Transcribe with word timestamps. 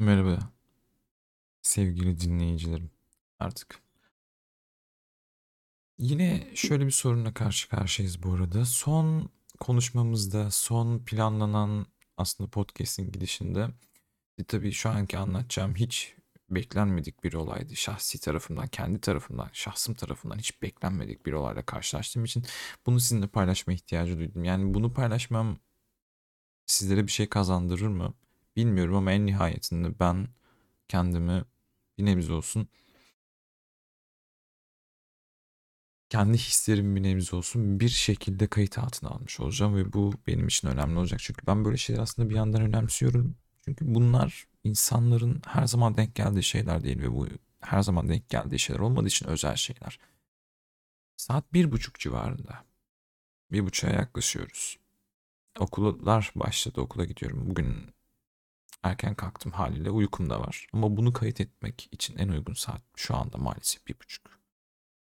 Merhaba 0.00 0.38
sevgili 1.62 2.20
dinleyicilerim 2.20 2.90
artık. 3.38 3.82
Yine 5.98 6.50
şöyle 6.54 6.86
bir 6.86 6.90
sorunla 6.90 7.34
karşı 7.34 7.68
karşıyayız 7.68 8.22
bu 8.22 8.32
arada. 8.34 8.64
Son 8.64 9.30
konuşmamızda, 9.60 10.50
son 10.50 10.98
planlanan 10.98 11.86
aslında 12.16 12.50
podcast'in 12.50 13.12
gidişinde 13.12 13.68
e, 14.38 14.44
tabii 14.44 14.72
şu 14.72 14.90
anki 14.90 15.18
anlatacağım 15.18 15.74
hiç 15.74 16.14
beklenmedik 16.50 17.24
bir 17.24 17.34
olaydı. 17.34 17.76
Şahsi 17.76 18.20
tarafımdan, 18.20 18.68
kendi 18.68 19.00
tarafımdan, 19.00 19.50
şahsım 19.52 19.94
tarafından 19.94 20.38
hiç 20.38 20.62
beklenmedik 20.62 21.26
bir 21.26 21.32
olayla 21.32 21.62
karşılaştığım 21.62 22.24
için 22.24 22.44
bunu 22.86 23.00
sizinle 23.00 23.26
paylaşma 23.26 23.72
ihtiyacı 23.72 24.18
duydum. 24.18 24.44
Yani 24.44 24.74
bunu 24.74 24.94
paylaşmam 24.94 25.58
sizlere 26.66 27.06
bir 27.06 27.12
şey 27.12 27.28
kazandırır 27.28 27.88
mı? 27.88 28.14
Bilmiyorum 28.56 28.94
ama 28.94 29.12
en 29.12 29.26
nihayetinde 29.26 29.98
ben 30.00 30.28
kendimi 30.88 31.44
bir 31.98 32.04
nebze 32.06 32.32
olsun 32.32 32.68
kendi 36.10 36.38
hislerim 36.38 36.96
bir 36.96 37.02
nebze 37.02 37.36
olsun 37.36 37.80
bir 37.80 37.88
şekilde 37.88 38.46
kayıt 38.46 38.78
altına 38.78 39.10
almış 39.10 39.40
olacağım 39.40 39.76
ve 39.76 39.92
bu 39.92 40.12
benim 40.26 40.48
için 40.48 40.68
önemli 40.68 40.98
olacak. 40.98 41.20
Çünkü 41.22 41.46
ben 41.46 41.64
böyle 41.64 41.76
şeyler 41.76 42.02
aslında 42.02 42.30
bir 42.30 42.34
yandan 42.34 42.62
önemsiyorum. 42.62 43.36
Çünkü 43.64 43.94
bunlar 43.94 44.46
insanların 44.64 45.42
her 45.46 45.66
zaman 45.66 45.96
denk 45.96 46.14
geldiği 46.14 46.42
şeyler 46.42 46.84
değil 46.84 46.98
ve 46.98 47.12
bu 47.12 47.28
her 47.60 47.82
zaman 47.82 48.08
denk 48.08 48.28
geldiği 48.28 48.58
şeyler 48.58 48.80
olmadığı 48.80 49.08
için 49.08 49.26
özel 49.26 49.56
şeyler. 49.56 49.98
Saat 51.16 51.52
bir 51.52 51.72
buçuk 51.72 51.98
civarında. 51.98 52.64
Bir 53.52 53.66
buçuğa 53.66 53.90
yaklaşıyoruz. 53.90 54.78
Okullar 55.58 56.32
başladı. 56.34 56.80
Okula 56.80 57.04
gidiyorum. 57.04 57.50
Bugün 57.50 57.94
erken 58.82 59.14
kalktım 59.14 59.52
haliyle. 59.52 59.90
Uykum 59.90 60.30
da 60.30 60.40
var. 60.40 60.66
Ama 60.72 60.96
bunu 60.96 61.12
kayıt 61.12 61.40
etmek 61.40 61.88
için 61.92 62.18
en 62.18 62.28
uygun 62.28 62.54
saat 62.54 62.82
şu 62.96 63.16
anda 63.16 63.38
maalesef 63.38 63.86
bir 63.86 63.94
buçuk. 64.00 64.40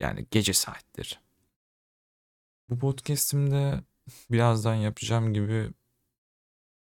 Yani 0.00 0.26
gece 0.30 0.52
saatleri. 0.52 1.14
Bu 2.68 2.78
podcast'imde 2.78 3.84
birazdan 4.30 4.74
yapacağım 4.74 5.34
gibi 5.34 5.70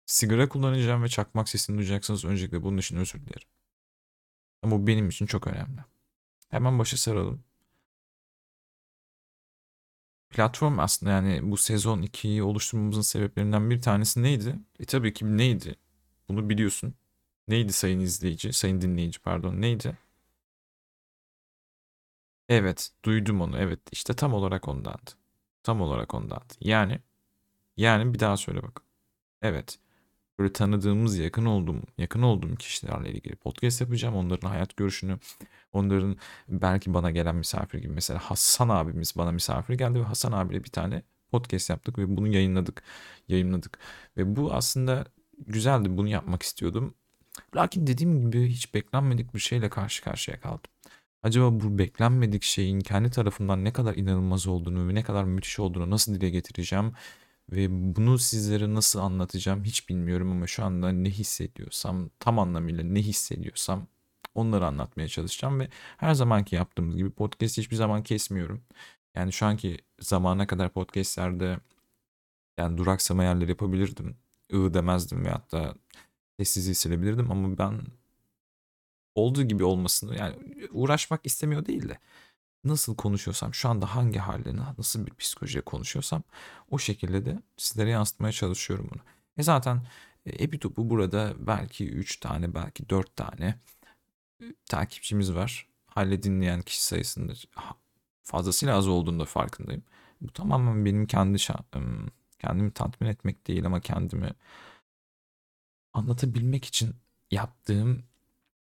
sigara 0.06 0.50
kullanacağım 0.50 1.04
ve 1.04 1.10
çakmak 1.10 1.50
sesini 1.50 1.78
duyacaksınız. 1.78 2.26
Öncelikle 2.26 2.64
bunun 2.64 2.78
için 2.78 2.98
özür 2.98 3.20
dilerim. 3.20 3.48
Ama 4.64 4.82
bu 4.82 4.88
benim 4.88 5.10
için 5.10 5.26
çok 5.26 5.48
önemli. 5.48 5.82
Hemen 6.50 6.80
başa 6.80 6.98
saralım. 6.98 7.44
Platform 10.30 10.80
aslında 10.80 11.12
yani 11.12 11.52
bu 11.52 11.58
sezon 11.58 12.02
2'yi 12.02 12.44
oluşturmamızın 12.44 13.02
sebeplerinden 13.02 13.70
bir 13.70 13.82
tanesi 13.82 14.24
neydi? 14.24 14.60
E 14.80 14.86
tabii 14.86 15.14
ki 15.14 15.38
neydi? 15.38 15.76
Bunu 16.30 16.50
biliyorsun. 16.50 16.94
Neydi 17.48 17.74
sayın 17.74 18.00
izleyici, 18.00 18.54
sayın 18.54 18.82
dinleyici 18.82 19.20
pardon 19.20 19.62
neydi? 19.62 19.98
Evet, 22.50 22.92
duydum 23.06 23.42
onu. 23.42 23.58
Evet, 23.58 23.80
işte 23.92 24.14
tam 24.14 24.34
olarak 24.34 24.68
ondandı. 24.68 25.12
Tam 25.64 25.82
olarak 25.82 26.14
ondandı. 26.14 26.54
Yani, 26.60 27.00
yani 27.78 28.14
bir 28.14 28.20
daha 28.20 28.38
söyle 28.38 28.64
bak. 28.64 28.82
Evet, 29.42 29.80
böyle 30.40 30.54
tanıdığımız, 30.54 31.18
yakın 31.18 31.46
olduğum, 31.46 31.82
yakın 31.98 32.22
olduğum 32.22 32.56
kişilerle 32.56 33.12
ilgili 33.14 33.36
podcast 33.36 33.82
yapacağım. 33.82 34.16
Onların 34.16 34.50
hayat 34.50 34.78
görüşünü, 34.78 35.20
onların 35.74 36.18
belki 36.50 36.94
bana 36.94 37.12
gelen 37.12 37.36
misafir 37.36 37.80
gibi. 37.80 37.94
Mesela 37.94 38.20
Hasan 38.20 38.70
abimiz 38.70 39.14
bana 39.18 39.32
misafir 39.32 39.74
geldi 39.74 40.00
ve 40.00 40.04
Hasan 40.04 40.32
abiyle 40.32 40.64
bir 40.64 40.72
tane 40.72 41.04
podcast 41.32 41.70
yaptık 41.70 41.98
ve 41.98 42.18
bunu 42.18 42.28
yayınladık. 42.28 42.84
Yayınladık. 43.28 43.80
Ve 44.18 44.36
bu 44.36 44.54
aslında 44.54 45.06
güzeldi. 45.48 45.98
Bunu 45.98 46.08
yapmak 46.08 46.44
istiyordum. 46.44 46.94
Lakin 47.56 47.88
dediğim 47.88 48.32
gibi 48.32 48.50
hiç 48.50 48.74
beklenmedik 48.74 49.34
bir 49.34 49.40
şeyle 49.40 49.70
karşı 49.70 50.04
karşıya 50.04 50.40
kaldım. 50.40 50.72
Acaba 51.24 51.60
bu 51.60 51.78
beklenmedik 51.78 52.44
şeyin 52.44 52.80
kendi 52.80 53.12
tarafından 53.12 53.66
ne 53.66 53.74
kadar 53.74 53.96
inanılmaz 53.96 54.48
olduğunu 54.48 54.88
ve 54.88 54.96
ne 54.96 55.04
kadar 55.04 55.24
müthiş 55.24 55.60
olduğunu 55.60 55.90
nasıl 55.90 56.16
dile 56.16 56.30
getireceğim 56.30 56.94
ve 57.52 57.68
bunu 57.96 58.18
sizlere 58.18 58.74
nasıl 58.74 59.00
anlatacağım 59.00 59.64
hiç 59.64 59.90
bilmiyorum 59.90 60.32
ama 60.32 60.48
şu 60.48 60.64
anda 60.66 60.90
ne 60.92 61.10
hissediyorsam, 61.10 62.10
tam 62.20 62.40
anlamıyla 62.40 62.84
ne 62.84 63.00
hissediyorsam 63.02 63.88
onları 64.36 64.66
anlatmaya 64.66 65.08
çalışacağım 65.08 65.60
ve 65.60 65.70
her 65.98 66.14
zamanki 66.14 66.56
yaptığımız 66.56 66.96
gibi 66.98 67.10
podcast 67.10 67.58
hiçbir 67.58 67.76
zaman 67.76 68.04
kesmiyorum. 68.04 68.62
Yani 69.16 69.34
şu 69.34 69.46
anki 69.46 69.78
zamana 70.00 70.48
kadar 70.48 70.70
podcastlerde 70.74 71.60
yani 72.58 72.78
duraksama 72.78 73.24
yerler 73.24 73.48
yapabilirdim. 73.48 74.18
I 74.54 74.74
demezdim 74.74 75.26
ve 75.26 75.30
hatta 75.30 75.76
sessiz 76.38 76.78
silebilirdim 76.78 77.32
ama 77.32 77.58
ben 77.58 77.82
olduğu 79.16 79.44
gibi 79.44 79.64
olmasını 79.64 80.18
yani 80.18 80.36
uğraşmak 80.72 81.26
istemiyor 81.26 81.66
değil 81.66 81.90
de 81.90 82.00
nasıl 82.64 82.96
konuşuyorsam 82.96 83.54
şu 83.54 83.70
anda 83.70 83.96
hangi 83.96 84.20
halde 84.20 84.56
nasıl 84.78 85.06
bir 85.06 85.14
psikolojiye 85.14 85.62
konuşuyorsam 85.62 86.24
o 86.72 86.80
şekilde 86.80 87.26
de 87.26 87.40
sizlere 87.58 87.90
yansıtmaya 87.90 88.32
çalışıyorum 88.32 88.90
bunu. 88.94 89.02
E 89.38 89.44
zaten 89.44 89.82
e, 90.26 90.30
Epitop'u 90.30 90.90
burada 90.90 91.34
belki 91.40 91.90
3 91.90 92.18
tane 92.18 92.54
belki 92.56 92.90
4 92.90 93.16
tane 93.16 93.60
e, 94.42 94.46
takipçimiz 94.70 95.34
var. 95.34 95.68
Halle 95.86 96.24
dinleyen 96.24 96.62
kişi 96.62 96.84
sayısında 96.84 97.34
fazlasıyla 98.24 98.76
az 98.78 98.88
olduğunda 98.88 99.26
farkındayım. 99.26 99.84
Bu 100.22 100.34
tamamen 100.34 100.86
benim 100.86 101.08
kendi 101.08 101.40
kendimi 102.46 102.72
tatmin 102.72 103.08
etmek 103.08 103.48
değil 103.48 103.66
ama 103.66 103.82
kendimi 103.82 104.32
anlatabilmek 105.94 106.66
için 106.66 106.96
yaptığım 107.32 108.04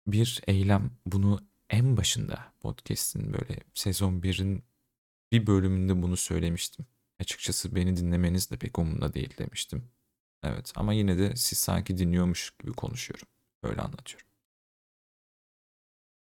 bir 0.06 0.41
eylem. 0.47 0.91
Bunu 1.06 1.41
en 1.71 1.97
başında 1.97 2.53
podcast'in 2.61 3.33
böyle 3.33 3.61
sezon 3.75 4.21
1'in 4.21 4.62
bir 5.33 5.47
bölümünde 5.47 6.03
bunu 6.03 6.17
söylemiştim. 6.17 6.87
Açıkçası 7.21 7.75
beni 7.75 7.97
dinlemeniz 7.97 8.50
de 8.50 8.56
pek 8.56 8.78
umurumda 8.78 9.15
değil 9.15 9.38
demiştim. 9.38 9.91
Evet 10.43 10.72
ama 10.77 10.93
yine 10.93 11.19
de 11.19 11.37
siz 11.37 11.59
sanki 11.59 11.99
dinliyormuş 11.99 12.53
gibi 12.59 12.72
konuşuyorum. 12.72 13.28
Öyle 13.62 13.81
anlatıyorum. 13.81 14.28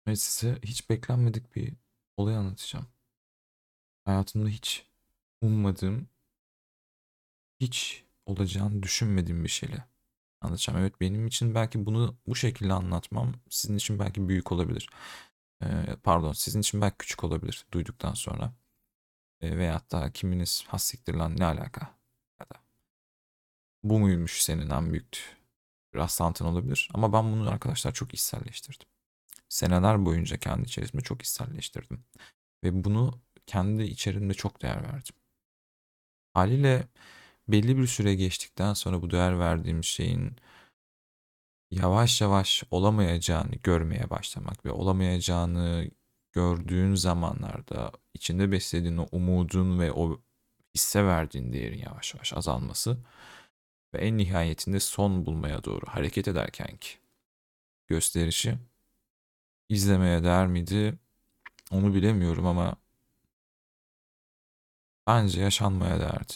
Ve 0.08 0.16
size 0.16 0.60
hiç 0.64 0.90
beklenmedik 0.90 1.56
bir 1.56 1.74
olay 2.18 2.36
anlatacağım. 2.36 2.88
Hayatımda 4.06 4.50
hiç 4.50 4.86
ummadığım, 5.42 6.08
hiç 7.62 8.04
olacağını 8.26 8.84
düşünmediğim 8.84 9.44
bir 9.44 9.50
şeyle 9.50 9.86
anlatacağım. 10.42 10.80
Evet 10.80 11.02
benim 11.02 11.28
için 11.28 11.56
belki 11.56 11.86
bunu 11.86 12.18
bu 12.28 12.36
şekilde 12.36 12.74
anlatmam 12.74 13.34
sizin 13.50 13.78
için 13.78 14.00
belki 14.00 14.30
büyük 14.30 14.52
olabilir. 14.52 14.90
Ee, 15.64 15.96
pardon 16.04 16.34
sizin 16.34 16.62
için 16.62 16.82
belki 16.82 16.98
küçük 16.98 17.24
olabilir 17.24 17.66
duyduktan 17.72 18.14
sonra. 18.14 18.54
Ee, 19.42 19.58
veyahut 19.58 19.92
da 19.92 20.12
kiminiz 20.12 20.64
hassiktir 20.68 21.14
lan 21.14 21.40
ne 21.40 21.46
alaka 21.46 21.82
ya 22.40 22.50
da 22.50 22.62
bu 23.84 24.00
muymuş 24.00 24.42
senin 24.42 24.70
en 24.70 24.92
büyük 24.94 25.38
rastlantın 25.96 26.46
olabilir. 26.46 26.90
Ama 26.94 27.14
ben 27.14 27.32
bunu 27.32 27.50
arkadaşlar 27.50 27.94
çok 27.94 28.14
içselleştirdim. 28.14 28.88
Seneler 29.50 30.06
boyunca 30.06 30.38
kendi 30.38 30.64
içerisinde 30.64 31.02
çok 31.02 31.22
içselleştirdim. 31.22 32.06
Ve 32.64 32.84
bunu 32.84 33.22
kendi 33.46 33.84
içerimde 33.84 34.34
çok 34.34 34.62
değer 34.62 34.84
verdim. 34.84 35.16
Haliyle 36.34 36.88
belli 37.48 37.78
bir 37.78 37.88
süre 37.88 38.16
geçtikten 38.16 38.74
sonra 38.74 39.02
bu 39.02 39.12
değer 39.12 39.40
verdiğim 39.40 39.84
şeyin 39.84 40.36
yavaş 41.72 42.22
yavaş 42.22 42.64
olamayacağını 42.72 43.56
görmeye 43.56 44.10
başlamak 44.10 44.66
ve 44.66 44.72
olamayacağını 44.72 45.92
gördüğün 46.32 46.96
zamanlarda 46.96 47.92
içinde 48.14 48.52
beslediğin 48.52 48.98
o 48.98 49.08
umudun 49.12 49.80
ve 49.80 49.92
o 49.92 50.22
hisse 50.76 51.06
verdiğin 51.06 51.54
değerin 51.54 51.80
yavaş 51.80 52.14
yavaş 52.14 52.34
azalması 52.34 52.98
ve 53.94 53.98
en 53.98 54.18
nihayetinde 54.18 54.80
son 54.80 55.26
bulmaya 55.26 55.64
doğru 55.64 55.86
hareket 55.88 56.28
ederken 56.28 56.78
ki 56.78 56.98
gösterişi 57.88 58.58
izlemeye 59.70 60.24
değer 60.24 60.48
miydi 60.48 61.00
onu 61.72 61.94
bilemiyorum 61.94 62.46
ama 62.46 62.76
bence 65.08 65.42
yaşanmaya 65.42 66.00
değerdi. 66.00 66.34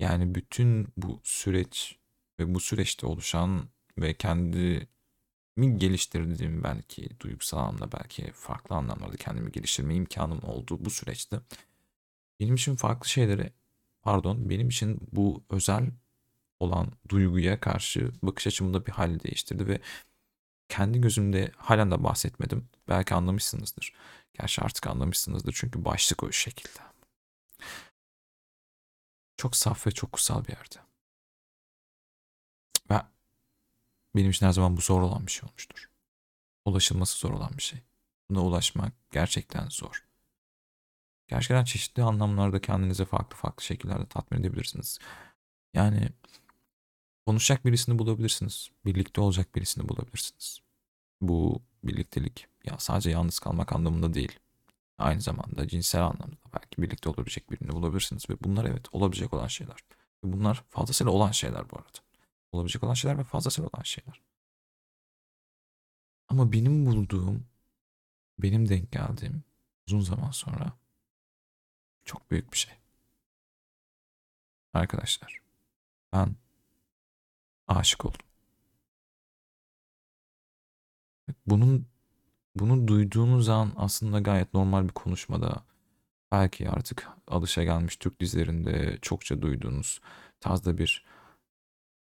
Yani 0.00 0.34
bütün 0.34 0.88
bu 0.96 1.20
süreç 1.24 1.98
ve 2.38 2.54
bu 2.54 2.60
süreçte 2.60 3.06
oluşan 3.06 3.68
ve 3.98 4.14
kendimi 4.14 4.86
geliştirdiğim 5.58 6.64
belki 6.64 7.20
duygusal 7.20 7.58
anlamda 7.58 7.92
belki 7.92 8.32
farklı 8.32 8.76
anlamlarda 8.76 9.16
kendimi 9.16 9.52
geliştirme 9.52 9.94
imkanım 9.94 10.40
olduğu 10.42 10.84
bu 10.84 10.90
süreçte 10.90 11.40
benim 12.40 12.54
için 12.54 12.76
farklı 12.76 13.08
şeyleri 13.08 13.52
pardon 14.02 14.50
benim 14.50 14.68
için 14.68 15.00
bu 15.12 15.44
özel 15.50 15.90
olan 16.60 16.92
duyguya 17.08 17.60
karşı 17.60 18.12
bakış 18.22 18.46
açımında 18.46 18.86
bir 18.86 18.92
hal 18.92 19.20
değiştirdi 19.20 19.68
ve 19.68 19.80
kendi 20.68 21.00
gözümde 21.00 21.52
halen 21.56 21.90
de 21.90 22.04
bahsetmedim. 22.04 22.68
Belki 22.88 23.14
anlamışsınızdır. 23.14 23.92
Gerçi 24.34 24.62
artık 24.62 24.86
anlamışsınızdır 24.86 25.52
çünkü 25.56 25.84
başlık 25.84 26.22
o 26.22 26.32
şekilde. 26.32 26.89
Çok 29.40 29.56
saf 29.56 29.86
ve 29.86 29.90
çok 29.90 30.12
kutsal 30.12 30.44
bir 30.44 30.52
yerde. 30.52 30.76
Ve 32.90 33.02
benim 34.16 34.30
için 34.30 34.46
her 34.46 34.52
zaman 34.52 34.76
bu 34.76 34.80
zor 34.80 35.02
olan 35.02 35.26
bir 35.26 35.32
şey 35.32 35.48
olmuştur. 35.48 35.90
Ulaşılması 36.64 37.18
zor 37.18 37.30
olan 37.30 37.50
bir 37.56 37.62
şey. 37.62 37.80
Buna 38.30 38.44
ulaşmak 38.44 38.92
gerçekten 39.10 39.68
zor. 39.68 40.06
Gerçekten 41.28 41.64
çeşitli 41.64 42.02
anlamlarda 42.02 42.60
kendinize 42.60 43.04
farklı 43.04 43.36
farklı 43.36 43.64
şekillerde 43.64 44.06
tatmin 44.06 44.40
edebilirsiniz. 44.40 44.98
Yani 45.74 46.08
konuşacak 47.26 47.64
birisini 47.64 47.98
bulabilirsiniz. 47.98 48.70
Birlikte 48.84 49.20
olacak 49.20 49.54
birisini 49.54 49.88
bulabilirsiniz. 49.88 50.60
Bu 51.20 51.62
birliktelik 51.84 52.46
ya 52.64 52.78
sadece 52.78 53.10
yalnız 53.10 53.38
kalmak 53.38 53.72
anlamında 53.72 54.14
değil. 54.14 54.38
Aynı 55.00 55.20
zamanda 55.20 55.68
cinsel 55.68 56.02
anlamda 56.02 56.36
belki 56.54 56.82
birlikte 56.82 57.08
olabilecek 57.08 57.50
birini 57.50 57.72
bulabilirsiniz 57.72 58.30
ve 58.30 58.34
bunlar 58.40 58.64
evet 58.64 58.94
olabilecek 58.94 59.34
olan 59.34 59.46
şeyler. 59.46 59.76
Bunlar 60.22 60.64
fazlasıyla 60.68 61.12
olan 61.12 61.30
şeyler 61.30 61.70
bu 61.70 61.76
arada. 61.76 61.98
Olabilecek 62.52 62.84
olan 62.84 62.94
şeyler 62.94 63.18
ve 63.18 63.24
fazlasıyla 63.24 63.70
olan 63.74 63.82
şeyler. 63.82 64.20
Ama 66.28 66.52
benim 66.52 66.86
bulduğum, 66.86 67.46
benim 68.38 68.68
denk 68.68 68.92
geldiğim 68.92 69.44
uzun 69.86 70.00
zaman 70.00 70.30
sonra 70.30 70.72
çok 72.04 72.30
büyük 72.30 72.52
bir 72.52 72.58
şey. 72.58 72.74
Arkadaşlar, 74.74 75.40
ben 76.12 76.36
aşık 77.68 78.04
oldum. 78.06 78.26
Bunun 81.46 81.86
bunu 82.54 82.88
duyduğunuz 82.88 83.48
an 83.48 83.72
aslında 83.76 84.20
gayet 84.20 84.54
normal 84.54 84.84
bir 84.84 84.92
konuşmada 84.92 85.64
belki 86.32 86.70
artık 86.70 87.08
alışa 87.28 87.64
gelmiş 87.64 87.96
Türk 87.96 88.20
dizilerinde 88.20 88.98
çokça 89.02 89.42
duyduğunuz 89.42 90.00
tarzda 90.40 90.78
bir 90.78 91.04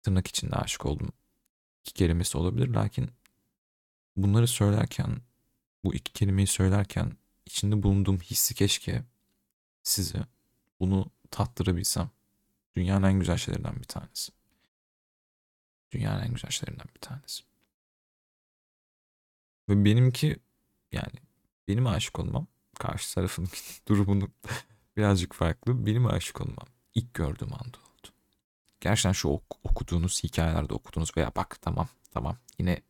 tırnak 0.04 0.28
içinde 0.28 0.56
aşık 0.56 0.86
oldum 0.86 1.10
iki 1.88 1.94
kelimesi 1.94 2.38
olabilir. 2.38 2.68
Lakin 2.68 3.12
bunları 4.16 4.48
söylerken 4.48 5.22
bu 5.84 5.94
iki 5.94 6.14
kelimeyi 6.14 6.48
söylerken 6.48 7.18
içinde 7.46 7.84
bulunduğum 7.84 8.20
hissi 8.20 8.56
keşke 8.56 9.04
size 9.84 10.20
bunu 10.80 11.12
tattırabilsem. 11.32 12.10
Dünyanın 12.76 13.08
en 13.08 13.20
güzel 13.20 13.38
şeylerinden 13.38 13.76
bir 13.76 13.84
tanesi. 13.84 14.32
Dünyanın 15.92 16.24
en 16.24 16.34
güzel 16.34 16.52
şeylerinden 16.52 16.88
bir 16.96 17.00
tanesi. 17.00 17.44
Ve 19.70 19.86
benimki 19.86 20.38
yani 20.92 21.14
benim 21.68 21.88
aşık 21.88 22.20
olmam 22.20 22.48
karşı 22.80 23.16
tarafın 23.16 23.48
durumunu 23.88 24.30
birazcık 24.98 25.34
farklı. 25.34 25.86
Benim 25.86 26.06
aşık 26.08 26.42
olmam 26.42 26.68
ilk 26.96 27.14
gördüğüm 27.14 27.54
anda 27.54 27.78
oldu. 27.78 28.08
Gerçekten 28.82 29.12
şu 29.12 29.30
ok- 29.30 29.58
okuduğunuz 29.64 30.24
hikayelerde 30.24 30.74
okuduğunuz 30.74 31.18
veya 31.18 31.32
bak 31.36 31.62
tamam 31.62 31.88
tamam 32.12 32.38
yine 32.60 32.82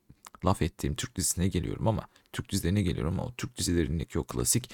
laf 0.46 0.62
ettiğim 0.62 0.96
Türk 0.96 1.16
dizisine 1.16 1.48
geliyorum 1.48 1.88
ama 1.88 2.08
Türk 2.34 2.52
dizilerine 2.52 2.82
geliyorum 2.82 3.20
ama 3.20 3.30
o 3.30 3.34
Türk 3.36 3.58
dizilerindeki 3.58 4.20
o 4.20 4.24
klasik 4.24 4.72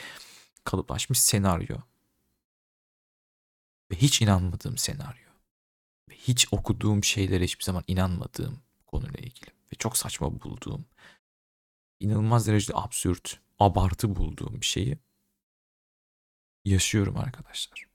kalıplaşmış 0.63 1.19
senaryo 1.19 1.77
ve 3.91 3.95
hiç 3.95 4.21
inanmadığım 4.21 4.77
senaryo 4.77 5.29
ve 6.09 6.15
hiç 6.15 6.47
okuduğum 6.51 7.03
şeylere 7.03 7.43
hiçbir 7.43 7.63
zaman 7.63 7.83
inanmadığım 7.87 8.59
konuyla 8.87 9.19
ilgili 9.19 9.47
ve 9.47 9.75
çok 9.79 9.97
saçma 9.97 10.41
bulduğum 10.41 10.85
inanılmaz 11.99 12.47
derecede 12.47 12.77
absürt, 12.77 13.39
abartı 13.59 14.15
bulduğum 14.15 14.61
bir 14.61 14.65
şeyi 14.65 14.97
yaşıyorum 16.65 17.17
arkadaşlar. 17.17 17.85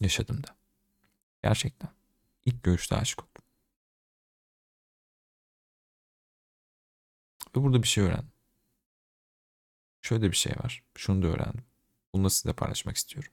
Yaşadım 0.00 0.42
da. 0.44 0.56
Gerçekten. 1.42 1.90
İlk 2.44 2.62
görüşte 2.62 2.96
aşık 2.96 3.20
oldum. 3.22 3.44
Ve 7.56 7.62
burada 7.62 7.82
bir 7.82 7.88
şey 7.88 8.04
öğrendim. 8.04 8.32
Şöyle 10.02 10.30
bir 10.30 10.36
şey 10.36 10.52
var. 10.52 10.84
Şunu 10.96 11.22
da 11.22 11.26
öğrendim. 11.26 11.64
Bunu 12.14 12.24
da 12.24 12.30
sizinle 12.30 12.54
paylaşmak 12.54 12.96
istiyorum. 12.96 13.32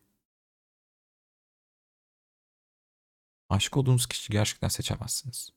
Aşık 3.49 3.77
olduğunuz 3.77 4.07
kişiyi 4.07 4.31
gerçekten 4.31 4.67
seçemezsiniz. 4.67 5.49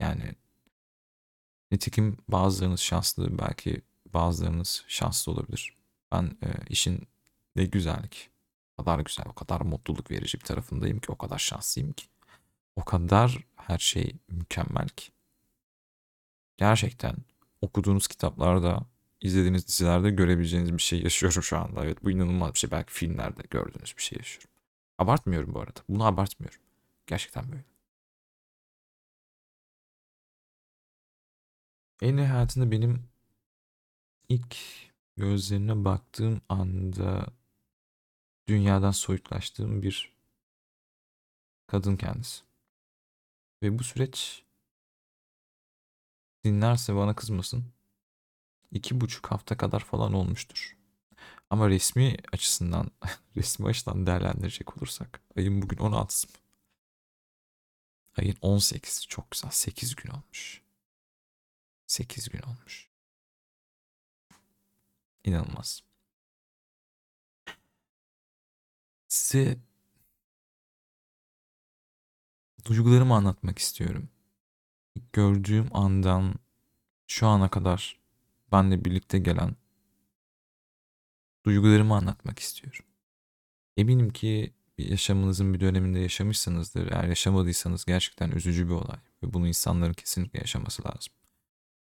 Yani 0.00 0.34
nitekim 1.70 2.16
bazılarınız 2.28 2.80
şanslı 2.80 3.38
belki 3.38 3.82
bazılarınız 4.14 4.84
şanslı 4.88 5.32
olabilir. 5.32 5.76
Ben 6.12 6.22
e, 6.22 6.48
işin 6.68 7.08
ne 7.56 7.64
güzellik, 7.64 8.30
o 8.78 8.84
kadar 8.84 9.00
güzel, 9.00 9.26
o 9.28 9.32
kadar 9.32 9.60
mutluluk 9.60 10.10
verici 10.10 10.38
bir 10.40 10.44
tarafındayım 10.44 10.98
ki, 10.98 11.12
o 11.12 11.18
kadar 11.18 11.38
şanslıyım 11.38 11.92
ki. 11.92 12.06
O 12.76 12.84
kadar 12.84 13.38
her 13.56 13.78
şey 13.78 14.16
mükemmel 14.28 14.88
ki. 14.88 15.12
Gerçekten 16.56 17.16
okuduğunuz 17.60 18.08
kitaplarda, 18.08 18.86
izlediğiniz 19.20 19.68
dizilerde 19.68 20.10
görebileceğiniz 20.10 20.72
bir 20.72 20.82
şey 20.82 21.02
yaşıyorum 21.02 21.42
şu 21.42 21.58
anda. 21.58 21.84
Evet 21.84 22.04
bu 22.04 22.10
inanılmaz 22.10 22.54
bir 22.54 22.58
şey. 22.58 22.70
Belki 22.70 22.92
filmlerde 22.92 23.42
gördüğünüz 23.50 23.96
bir 23.96 24.02
şey 24.02 24.18
yaşıyorum. 24.18 24.50
Abartmıyorum 24.98 25.54
bu 25.54 25.60
arada. 25.60 25.80
Bunu 25.88 26.04
abartmıyorum. 26.04 26.60
Gerçekten 27.06 27.52
böyle. 27.52 27.64
En 32.02 32.16
hayatında 32.16 32.70
benim 32.70 33.08
ilk 34.28 34.56
gözlerine 35.16 35.84
baktığım 35.84 36.40
anda 36.48 37.26
dünyadan 38.48 38.90
soyutlaştığım 38.90 39.82
bir 39.82 40.12
kadın 41.66 41.96
kendisi. 41.96 42.42
Ve 43.62 43.78
bu 43.78 43.84
süreç 43.84 44.44
dinlerse 46.44 46.96
bana 46.96 47.14
kızmasın. 47.14 47.64
iki 48.72 49.00
buçuk 49.00 49.30
hafta 49.30 49.56
kadar 49.56 49.80
falan 49.80 50.12
olmuştur. 50.12 50.76
Ama 51.50 51.68
resmi 51.68 52.16
açısından, 52.32 52.90
resmi 53.36 53.66
açıdan 53.66 54.06
değerlendirecek 54.06 54.76
olursak 54.78 55.20
ayın 55.36 55.62
bugün 55.62 55.76
16'sı 55.76 56.28
mı? 56.28 56.34
Ayın 58.16 58.34
18'i 58.34 59.08
çok 59.08 59.30
güzel. 59.30 59.50
8 59.50 59.96
gün 59.96 60.10
olmuş. 60.10 60.65
8 61.86 62.28
gün 62.28 62.40
olmuş. 62.42 62.90
İnanılmaz. 65.24 65.82
Size 69.08 69.58
duygularımı 72.64 73.14
anlatmak 73.14 73.58
istiyorum. 73.58 74.08
İlk 74.94 75.12
gördüğüm 75.12 75.76
andan 75.76 76.34
şu 77.06 77.26
ana 77.26 77.50
kadar 77.50 78.00
benle 78.52 78.84
birlikte 78.84 79.18
gelen 79.18 79.56
duygularımı 81.46 81.94
anlatmak 81.96 82.38
istiyorum. 82.38 82.84
Eminim 83.76 84.10
ki 84.12 84.54
yaşamınızın 84.78 85.54
bir 85.54 85.60
döneminde 85.60 85.98
yaşamışsınızdır. 85.98 86.92
Eğer 86.92 87.04
yaşamadıysanız 87.04 87.84
gerçekten 87.84 88.30
üzücü 88.30 88.68
bir 88.68 88.74
olay 88.74 88.98
ve 89.22 89.32
bunu 89.32 89.48
insanların 89.48 89.92
kesinlikle 89.92 90.38
yaşaması 90.38 90.84
lazım. 90.84 91.15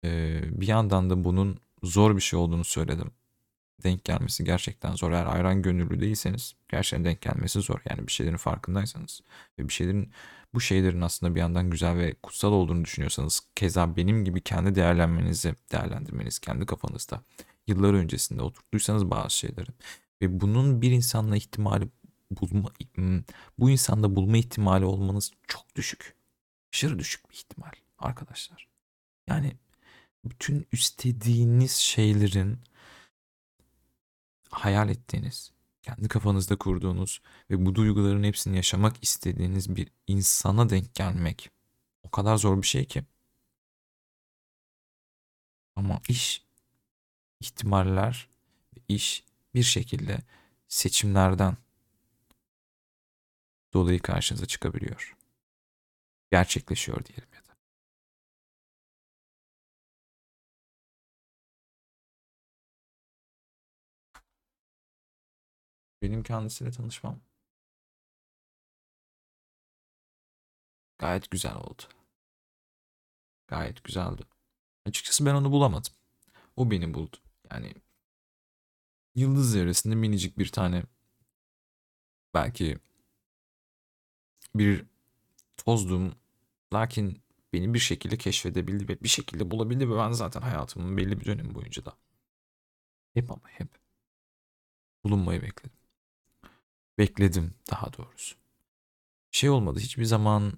Ee, 0.04 0.60
bir 0.60 0.68
yandan 0.68 1.10
da 1.10 1.24
bunun 1.24 1.58
zor 1.82 2.16
bir 2.16 2.20
şey 2.20 2.38
olduğunu 2.38 2.64
söyledim. 2.64 3.10
Denk 3.82 4.04
gelmesi 4.04 4.44
gerçekten 4.44 4.94
zor. 4.94 5.12
Eğer 5.12 5.26
ayran 5.26 5.62
gönüllü 5.62 6.00
değilseniz 6.00 6.54
gerçekten 6.68 7.04
denk 7.04 7.20
gelmesi 7.20 7.60
zor. 7.60 7.80
Yani 7.90 8.06
bir 8.06 8.12
şeylerin 8.12 8.36
farkındaysanız 8.36 9.20
ve 9.58 9.68
bir 9.68 9.72
şeylerin 9.72 10.12
bu 10.54 10.60
şeylerin 10.60 11.00
aslında 11.00 11.34
bir 11.34 11.40
yandan 11.40 11.70
güzel 11.70 11.96
ve 11.96 12.14
kutsal 12.22 12.52
olduğunu 12.52 12.84
düşünüyorsanız 12.84 13.40
keza 13.54 13.96
benim 13.96 14.24
gibi 14.24 14.40
kendi 14.40 14.74
değerlenmenizi 14.74 15.54
değerlendirmeniz 15.72 16.38
kendi 16.38 16.66
kafanızda 16.66 17.22
yıllar 17.66 17.94
öncesinde 17.94 18.42
oturttuysanız 18.42 19.10
bazı 19.10 19.36
şeyleri 19.36 19.70
ve 20.22 20.40
bunun 20.40 20.82
bir 20.82 20.90
insanla 20.90 21.36
ihtimali 21.36 21.88
bulma 22.30 22.72
bu 23.58 23.70
insanda 23.70 24.16
bulma 24.16 24.36
ihtimali 24.36 24.84
olmanız 24.84 25.30
çok 25.48 25.76
düşük. 25.76 26.14
Aşırı 26.72 26.98
düşük 26.98 27.30
bir 27.30 27.34
ihtimal 27.34 27.72
arkadaşlar. 27.98 28.68
Yani 29.26 29.56
bütün 30.30 30.66
istediğiniz 30.72 31.72
şeylerin 31.72 32.58
hayal 34.50 34.88
ettiğiniz, 34.88 35.52
kendi 35.82 36.08
kafanızda 36.08 36.56
kurduğunuz 36.56 37.20
ve 37.50 37.66
bu 37.66 37.74
duyguların 37.74 38.24
hepsini 38.24 38.56
yaşamak 38.56 39.02
istediğiniz 39.02 39.76
bir 39.76 39.88
insana 40.06 40.70
denk 40.70 40.94
gelmek 40.94 41.50
o 42.02 42.10
kadar 42.10 42.36
zor 42.36 42.62
bir 42.62 42.66
şey 42.66 42.84
ki. 42.84 43.04
Ama 45.76 46.00
iş 46.08 46.44
ihtimaller 47.40 48.28
iş 48.88 49.24
bir 49.54 49.62
şekilde 49.62 50.18
seçimlerden 50.68 51.56
dolayı 53.72 54.00
karşınıza 54.02 54.46
çıkabiliyor. 54.46 55.16
Gerçekleşiyor 56.30 57.04
diyelim 57.04 57.37
Benim 66.02 66.22
kendisiyle 66.22 66.70
tanışmam 66.70 67.20
gayet 70.98 71.30
güzel 71.30 71.56
oldu. 71.56 71.82
Gayet 73.48 73.84
güzeldi. 73.84 74.22
Açıkçası 74.86 75.26
ben 75.26 75.34
onu 75.34 75.52
bulamadım. 75.52 75.92
O 76.56 76.70
beni 76.70 76.94
buldu. 76.94 77.16
Yani 77.52 77.74
yıldız 79.14 79.52
zerresinde 79.52 79.94
minicik 79.94 80.38
bir 80.38 80.48
tane 80.52 80.82
belki 82.34 82.78
bir 84.54 84.86
tozdum 85.56 86.14
lakin 86.72 87.22
beni 87.52 87.74
bir 87.74 87.78
şekilde 87.78 88.18
keşfedebildi 88.18 88.88
ve 88.88 89.00
bir 89.00 89.08
şekilde 89.08 89.50
bulabildi 89.50 89.90
ve 89.90 89.96
ben 89.96 90.12
zaten 90.12 90.40
hayatımın 90.40 90.96
belli 90.96 91.20
bir 91.20 91.24
dönemi 91.24 91.54
boyunca 91.54 91.84
da 91.84 91.96
hep 93.14 93.30
ama 93.30 93.42
hep 93.44 93.68
bulunmayı 95.04 95.42
bekledim. 95.42 95.77
Bekledim 96.98 97.54
daha 97.70 97.92
doğrusu. 97.92 98.36
Şey 99.30 99.50
olmadı 99.50 99.78
hiçbir 99.80 100.04
zaman 100.04 100.52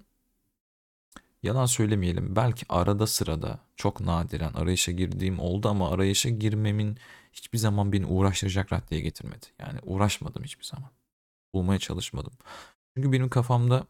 yalan 1.43 1.65
söylemeyelim 1.65 2.35
belki 2.35 2.65
arada 2.69 3.07
sırada 3.07 3.59
çok 3.75 3.99
nadiren 3.99 4.53
arayışa 4.53 4.91
girdiğim 4.91 5.39
oldu 5.39 5.69
ama 5.69 5.91
arayışa 5.91 6.29
girmemin 6.29 6.97
hiçbir 7.33 7.57
zaman 7.57 7.93
beni 7.93 8.05
uğraştıracak 8.05 8.73
raddeye 8.73 9.01
getirmedi. 9.01 9.45
Yani 9.59 9.79
uğraşmadım 9.83 10.43
hiçbir 10.43 10.65
zaman. 10.65 10.89
Bulmaya 11.53 11.79
çalışmadım. 11.79 12.33
Çünkü 12.93 13.11
benim 13.11 13.29
kafamda 13.29 13.87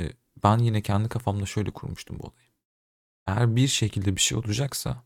e, 0.00 0.12
ben 0.44 0.58
yine 0.58 0.82
kendi 0.82 1.08
kafamda 1.08 1.46
şöyle 1.46 1.70
kurmuştum 1.70 2.18
bu 2.18 2.22
olayı. 2.22 2.48
Eğer 3.26 3.56
bir 3.56 3.68
şekilde 3.68 4.16
bir 4.16 4.20
şey 4.20 4.38
olacaksa 4.38 5.02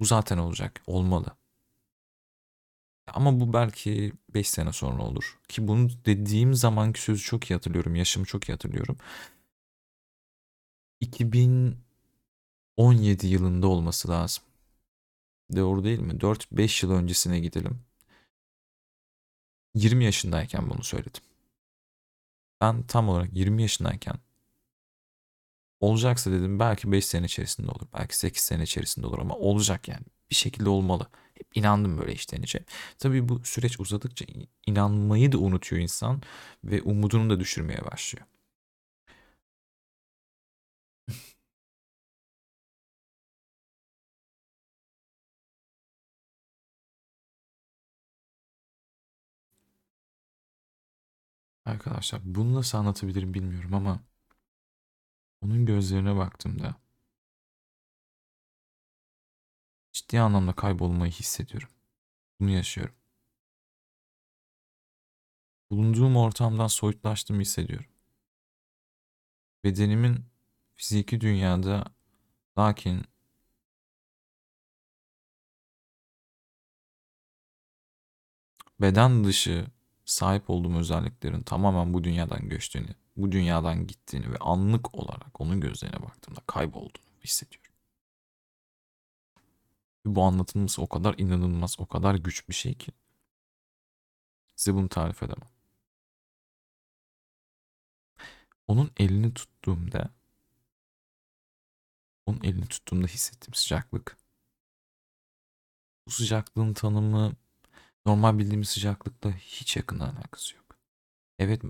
bu 0.00 0.04
zaten 0.04 0.38
olacak. 0.38 0.82
Olmalı. 0.86 1.26
Ama 3.06 3.40
bu 3.40 3.52
belki 3.52 4.12
5 4.34 4.50
sene 4.50 4.72
sonra 4.72 5.02
olur. 5.02 5.38
Ki 5.48 5.68
bunu 5.68 5.88
dediğim 6.06 6.54
zamanki 6.54 7.02
sözü 7.02 7.22
çok 7.22 7.50
iyi 7.50 7.54
hatırlıyorum. 7.54 7.94
Yaşımı 7.94 8.26
çok 8.26 8.48
iyi 8.48 8.52
hatırlıyorum. 8.52 8.96
2017 11.00 13.26
yılında 13.26 13.66
olması 13.68 14.08
lazım. 14.08 14.44
Doğru 15.56 15.84
değil 15.84 15.98
mi? 16.00 16.20
4-5 16.20 16.86
yıl 16.86 16.92
öncesine 16.92 17.40
gidelim. 17.40 17.80
20 19.74 20.04
yaşındayken 20.04 20.70
bunu 20.70 20.84
söyledim. 20.84 21.22
Ben 22.60 22.82
tam 22.82 23.08
olarak 23.08 23.36
20 23.36 23.62
yaşındayken 23.62 24.16
olacaksa 25.80 26.30
dedim 26.32 26.58
belki 26.58 26.92
5 26.92 27.06
sene 27.06 27.26
içerisinde 27.26 27.70
olur. 27.70 27.86
Belki 27.94 28.18
8 28.18 28.42
sene 28.42 28.62
içerisinde 28.62 29.06
olur 29.06 29.18
ama 29.18 29.36
olacak 29.36 29.88
yani. 29.88 30.04
Bir 30.30 30.34
şekilde 30.34 30.68
olmalı. 30.68 31.06
Hep 31.38 31.56
inandım 31.56 31.98
böyle 31.98 32.12
işten 32.12 32.42
içe. 32.42 32.64
Tabii 32.98 33.28
bu 33.28 33.40
süreç 33.44 33.80
uzadıkça 33.80 34.24
inanmayı 34.66 35.32
da 35.32 35.38
unutuyor 35.38 35.82
insan 35.82 36.22
ve 36.64 36.82
umudunu 36.82 37.30
da 37.30 37.40
düşürmeye 37.40 37.84
başlıyor. 37.92 38.26
Arkadaşlar 51.64 52.20
bunu 52.24 52.54
nasıl 52.54 52.78
anlatabilirim 52.78 53.34
bilmiyorum 53.34 53.74
ama 53.74 54.00
onun 55.42 55.66
gözlerine 55.66 56.16
baktığımda 56.16 56.74
ciddi 60.08 60.20
anlamda 60.20 60.52
kaybolmayı 60.52 61.12
hissediyorum. 61.12 61.68
Bunu 62.40 62.50
yaşıyorum. 62.50 62.94
Bulunduğum 65.70 66.16
ortamdan 66.16 66.66
soyutlaştığımı 66.66 67.40
hissediyorum. 67.40 67.86
Bedenimin 69.64 70.24
fiziki 70.76 71.20
dünyada 71.20 71.84
lakin 72.58 73.04
beden 78.80 79.24
dışı 79.24 79.66
sahip 80.04 80.50
olduğum 80.50 80.76
özelliklerin 80.78 81.42
tamamen 81.42 81.94
bu 81.94 82.04
dünyadan 82.04 82.48
göçtüğünü, 82.48 82.94
bu 83.16 83.32
dünyadan 83.32 83.86
gittiğini 83.86 84.32
ve 84.32 84.36
anlık 84.36 84.94
olarak 84.94 85.40
onun 85.40 85.60
gözlerine 85.60 86.02
baktığımda 86.02 86.40
kaybolduğunu 86.46 87.22
hissediyorum. 87.24 87.65
Bu 90.06 90.22
anlatılması 90.22 90.82
o 90.82 90.88
kadar 90.88 91.14
inanılmaz, 91.18 91.76
o 91.80 91.86
kadar 91.86 92.14
güç 92.14 92.48
bir 92.48 92.54
şey 92.54 92.74
ki 92.74 92.92
size 94.56 94.74
bunu 94.74 94.88
tarif 94.88 95.22
edemem. 95.22 95.48
Onun 98.68 98.90
elini 98.96 99.34
tuttuğumda 99.34 100.10
onun 102.26 102.40
elini 102.44 102.66
tuttuğumda 102.66 103.06
hissettiğim 103.06 103.54
sıcaklık. 103.54 104.16
Bu 106.06 106.10
sıcaklığın 106.10 106.74
tanımı 106.74 107.32
normal 108.06 108.38
bildiğimiz 108.38 108.68
sıcaklıkla 108.68 109.32
hiç 109.36 109.76
yakın 109.76 110.00
alakası 110.00 110.56
yok. 110.56 110.78
Evet 111.38 111.62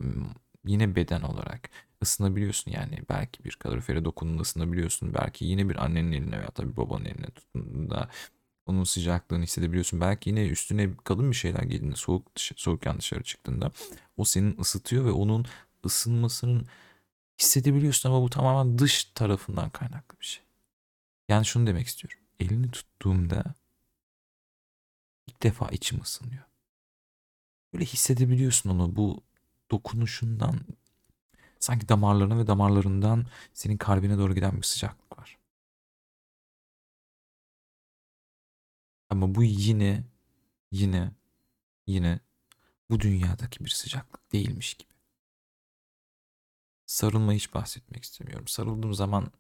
yine 0.65 0.97
beden 0.97 1.23
olarak 1.23 1.71
ısınabiliyorsun 2.03 2.71
yani 2.71 2.99
belki 3.09 3.45
bir 3.45 3.53
kalorifere 3.53 4.05
dokunduğunda 4.05 4.43
ısınabiliyorsun. 4.43 5.15
Belki 5.15 5.45
yine 5.45 5.69
bir 5.69 5.85
annenin 5.85 6.13
eline 6.13 6.39
veya 6.39 6.57
da 6.57 6.71
bir 6.73 6.77
babanın 6.77 7.05
eline 7.05 7.27
tuttuğunda 7.27 8.09
onun 8.67 8.85
sıcaklığını 8.85 9.43
hissedebiliyorsun. 9.43 10.01
Belki 10.01 10.31
yine 10.31 10.47
üstüne 10.47 10.97
kalın 11.05 11.31
bir 11.31 11.37
şeyler 11.37 11.63
geldiğinde 11.63 11.97
soğuk 11.97 12.37
dışı, 12.37 12.55
soğukken 12.57 12.99
dışarı 12.99 13.23
çıktığında 13.23 13.73
o 14.17 14.25
senin 14.25 14.61
ısıtıyor 14.61 15.05
ve 15.05 15.11
onun 15.11 15.47
ısınmasının 15.87 16.67
hissedebiliyorsun 17.41 18.09
ama 18.09 18.23
bu 18.23 18.31
tamamen 18.31 18.79
dış 18.79 19.05
tarafından 19.05 19.71
kaynaklı 19.71 20.21
bir 20.21 20.27
şey. 20.27 20.45
Yani 21.29 21.47
şunu 21.47 21.67
demek 21.67 21.87
istiyorum. 21.87 22.19
Elini 22.41 22.71
tuttuğumda 22.71 23.45
ilk 25.27 25.43
defa 25.43 25.69
içim 25.69 26.01
ısınıyor. 26.01 26.43
Böyle 27.73 27.85
hissedebiliyorsun 27.85 28.71
onu 28.71 28.97
bu 28.97 29.23
dokunuşundan 29.71 30.61
sanki 31.61 31.89
damarlarına 31.89 32.39
ve 32.39 32.47
damarlarından 32.47 33.27
senin 33.55 33.77
kalbine 33.77 34.19
doğru 34.19 34.35
giden 34.35 34.57
bir 34.57 34.63
sıcaklık 34.63 35.19
var. 35.19 35.39
Ama 39.11 39.35
bu 39.35 39.43
yine 39.45 40.05
yine 40.73 41.13
yine 41.87 42.21
bu 42.91 43.01
dünyadaki 43.01 43.65
bir 43.65 43.71
sıcaklık 43.71 44.33
değilmiş 44.33 44.75
gibi. 44.75 44.91
Sarılma 46.87 47.33
hiç 47.33 47.55
bahsetmek 47.55 48.05
istemiyorum. 48.05 48.49
Sarıldığım 48.49 48.95
zaman 48.95 49.33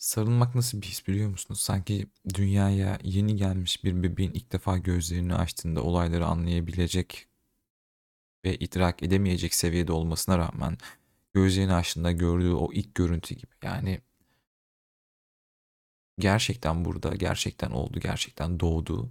Sarılmak 0.00 0.54
nasıl 0.54 0.82
bir 0.82 0.86
his 0.86 1.06
biliyor 1.08 1.30
musunuz? 1.30 1.60
Sanki 1.60 2.06
dünyaya 2.34 2.98
yeni 3.02 3.36
gelmiş 3.36 3.84
bir 3.84 4.02
bebeğin 4.02 4.32
ilk 4.32 4.52
defa 4.52 4.78
gözlerini 4.78 5.34
açtığında 5.34 5.82
olayları 5.82 6.26
anlayabilecek 6.26 7.28
ve 8.44 8.56
idrak 8.56 9.02
edemeyecek 9.02 9.54
seviyede 9.54 9.92
olmasına 9.92 10.38
rağmen 10.38 10.78
gözlerini 11.34 11.74
açtığında 11.74 12.12
gördüğü 12.12 12.52
o 12.52 12.72
ilk 12.72 12.94
görüntü 12.94 13.34
gibi. 13.34 13.52
Yani 13.62 14.00
gerçekten 16.18 16.84
burada, 16.84 17.14
gerçekten 17.16 17.70
oldu, 17.70 18.00
gerçekten 18.00 18.60
doğdu. 18.60 19.10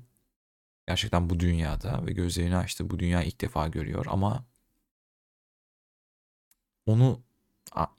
Gerçekten 0.88 1.30
bu 1.30 1.40
dünyada 1.40 2.06
ve 2.08 2.14
gözlerini 2.14 2.58
açtı. 2.58 2.90
Bu 2.90 3.00
dünyayı 3.00 3.28
ilk 3.28 3.42
defa 3.42 3.68
görüyor 3.68 4.06
ama 4.10 4.46
onu 6.86 7.24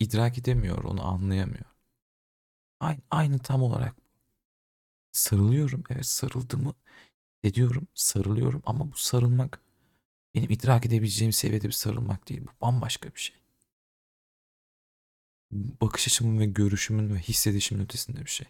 idrak 0.01 0.39
edemiyor, 0.39 0.85
onu 0.85 1.07
anlayamıyor. 1.07 1.70
Aynı, 2.81 3.01
aynı 3.11 3.39
tam 3.39 3.63
olarak. 3.63 3.97
Sarılıyorum. 5.13 5.85
Evet 5.91 6.07
sarıldığımı 6.07 6.75
ediyorum. 7.45 7.89
Sarılıyorum 7.95 8.63
ama 8.67 8.93
bu 8.93 8.97
sarılmak 8.97 9.61
benim 10.35 10.51
idrak 10.51 10.87
edebileceğim 10.87 11.33
seviyede 11.35 11.67
bir 11.69 11.73
sarılmak 11.73 12.29
değil. 12.31 12.43
Bu 12.43 12.67
bambaşka 12.67 13.15
bir 13.15 13.21
şey. 13.21 13.37
Bakış 15.81 16.07
açımın 16.07 16.39
ve 16.41 16.47
görüşümün 16.47 17.15
ve 17.15 17.19
hissedişimin 17.19 17.85
ötesinde 17.85 18.21
bir 18.25 18.31
şey. 18.31 18.47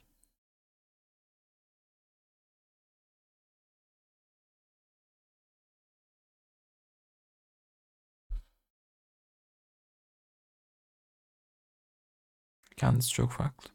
Kendisi 12.77 13.11
çok 13.13 13.33
farklı. 13.33 13.71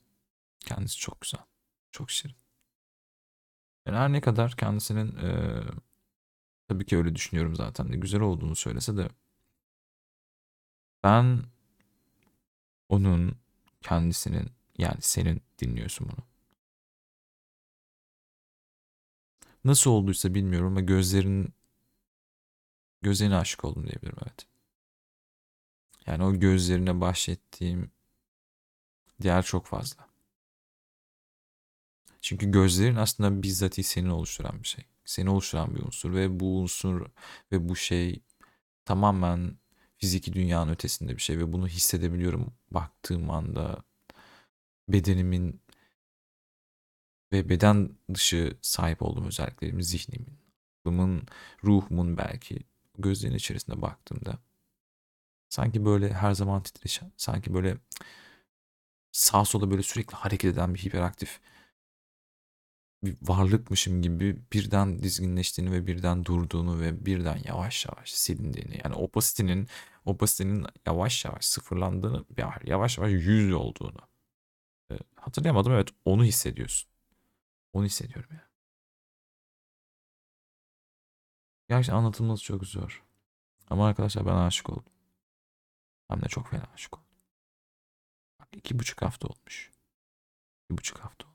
Kendisi 0.76 0.98
çok 0.98 1.22
güzel. 1.22 1.42
Çok 1.92 2.12
şirin. 2.12 2.36
Yani 3.86 3.98
her 3.98 4.12
ne 4.14 4.22
kadar 4.22 4.56
kendisinin 4.56 5.16
e, 5.18 5.62
tabii 6.68 6.86
ki 6.86 6.98
öyle 6.98 7.16
düşünüyorum 7.16 7.56
zaten 7.56 7.94
de 7.94 7.98
güzel 7.98 8.22
olduğunu 8.22 8.56
söylese 8.56 8.98
de 8.98 9.10
ben 11.04 11.44
onun 12.90 13.38
kendisinin 13.82 14.52
yani 14.78 15.02
senin 15.02 15.42
dinliyorsun 15.60 16.10
bunu. 16.10 16.26
Nasıl 19.64 19.92
olduysa 19.92 20.34
bilmiyorum 20.34 20.68
ama 20.68 20.82
gözlerin 20.82 21.54
gözlerine 23.02 23.36
aşık 23.36 23.66
oldum 23.66 23.88
diyebilirim 23.88 24.18
evet. 24.24 24.48
Yani 26.06 26.24
o 26.24 26.34
gözlerine 26.34 27.02
bahsettiğim 27.02 27.92
diğer 29.22 29.44
çok 29.44 29.66
fazla. 29.66 30.15
Çünkü 32.26 32.52
gözlerin 32.52 32.96
aslında 32.96 33.44
bizzat 33.44 33.76
seni 33.86 34.12
oluşturan 34.12 34.64
bir 34.64 34.68
şey. 34.68 34.86
Seni 35.06 35.30
oluşturan 35.30 35.76
bir 35.76 35.82
unsur 35.82 36.14
ve 36.14 36.40
bu 36.40 36.60
unsur 36.60 37.06
ve 37.52 37.70
bu 37.70 37.76
şey 37.76 38.22
tamamen 38.86 39.58
fiziki 39.98 40.34
dünyanın 40.34 40.72
ötesinde 40.72 41.16
bir 41.16 41.22
şey 41.22 41.40
ve 41.40 41.54
bunu 41.54 41.68
hissedebiliyorum 41.68 42.54
baktığım 42.72 43.30
anda 43.30 43.84
bedenimin 44.90 45.62
ve 47.32 47.50
beden 47.50 47.90
dışı 48.14 48.58
sahip 48.62 49.02
olduğum 49.02 49.28
özelliklerimi 49.28 49.84
zihnimin, 49.84 50.40
aklımın, 50.80 51.28
ruhumun 51.64 52.18
belki 52.18 52.60
gözlerin 52.98 53.36
içerisinde 53.36 53.82
baktığımda 53.82 54.40
sanki 55.50 55.86
böyle 55.86 56.14
her 56.14 56.34
zaman 56.34 56.64
titreşen, 56.64 57.12
sanki 57.18 57.54
böyle 57.54 57.78
sağ 59.12 59.46
sola 59.46 59.72
böyle 59.72 59.84
sürekli 59.84 60.16
hareket 60.16 60.54
eden 60.54 60.74
bir 60.74 60.80
hiperaktif 60.80 61.40
bir 63.06 63.18
varlıkmışım 63.22 64.02
gibi 64.02 64.38
birden 64.54 65.00
dizginleştiğini 65.00 65.72
ve 65.72 65.88
birden 65.88 66.26
durduğunu 66.26 66.80
ve 66.80 67.06
birden 67.06 67.40
yavaş 67.44 67.86
yavaş 67.86 68.14
silindiğini 68.14 68.82
yani 68.84 68.96
opasitenin 68.96 69.68
opasitenin 70.06 70.66
yavaş 70.86 71.26
yavaş 71.26 71.46
sıfırlandığını 71.46 72.26
yavaş 72.68 72.98
yavaş 72.98 73.12
yüz 73.12 73.54
olduğunu 73.54 74.00
e, 74.92 74.96
hatırlayamadım 75.16 75.74
evet 75.74 75.90
onu 76.06 76.24
hissediyorsun. 76.24 76.90
Onu 77.74 77.86
hissediyorum 77.86 78.30
ya. 78.34 78.50
Gerçekten 81.70 81.98
anlatılması 81.98 82.44
çok 82.44 82.66
zor. 82.66 83.04
Ama 83.70 83.88
arkadaşlar 83.88 84.26
ben 84.26 84.36
aşık 84.36 84.70
oldum. 84.70 84.94
Hem 86.08 86.22
de 86.22 86.28
çok 86.28 86.48
fena 86.48 86.64
aşık 86.74 86.98
oldum. 86.98 87.08
Bak 88.40 88.48
iki 88.54 88.80
buçuk 88.80 89.02
hafta 89.02 89.28
olmuş. 89.28 89.72
İki 90.64 90.78
buçuk 90.78 91.00
hafta 91.00 91.28
olmuş. 91.28 91.35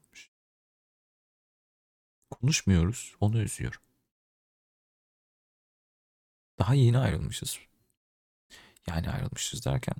Konuşmuyoruz. 2.41 3.15
Onu 3.21 3.39
üzüyorum. 3.39 3.81
Daha 6.59 6.75
yeni 6.75 6.99
ayrılmışız. 6.99 7.59
Yani 8.87 9.11
ayrılmışız 9.11 9.65
derken 9.65 9.95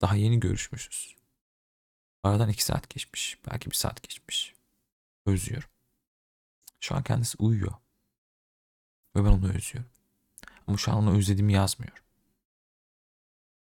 daha 0.00 0.16
yeni 0.16 0.40
görüşmüşüz. 0.40 1.16
Aradan 2.22 2.48
iki 2.48 2.64
saat 2.64 2.90
geçmiş. 2.90 3.38
Belki 3.50 3.70
bir 3.70 3.76
saat 3.76 4.02
geçmiş. 4.02 4.54
Özlüyorum. 5.26 5.68
Şu 6.80 6.94
an 6.94 7.02
kendisi 7.02 7.36
uyuyor. 7.38 7.72
Ve 9.16 9.24
ben 9.24 9.30
onu 9.30 9.52
özlüyorum. 9.52 9.90
Ama 10.66 10.78
şu 10.78 10.92
an 10.92 10.98
onu 10.98 11.16
özlediğimi 11.16 11.52
yazmıyorum. 11.52 12.04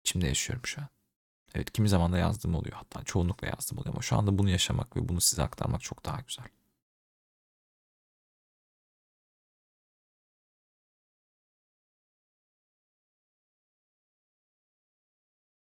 İçimde 0.04 0.26
yaşıyorum 0.26 0.66
şu 0.66 0.80
an. 0.80 0.88
Evet 1.54 1.72
kimi 1.72 1.88
zaman 1.88 2.12
da 2.12 2.18
yazdığım 2.18 2.54
oluyor. 2.54 2.76
Hatta 2.76 3.04
çoğunlukla 3.04 3.46
yazdığım 3.46 3.78
oluyor. 3.78 3.94
Ama 3.94 4.02
şu 4.02 4.16
anda 4.16 4.38
bunu 4.38 4.50
yaşamak 4.50 4.96
ve 4.96 5.08
bunu 5.08 5.20
size 5.20 5.42
aktarmak 5.42 5.82
çok 5.82 6.04
daha 6.04 6.20
güzel. 6.20 6.46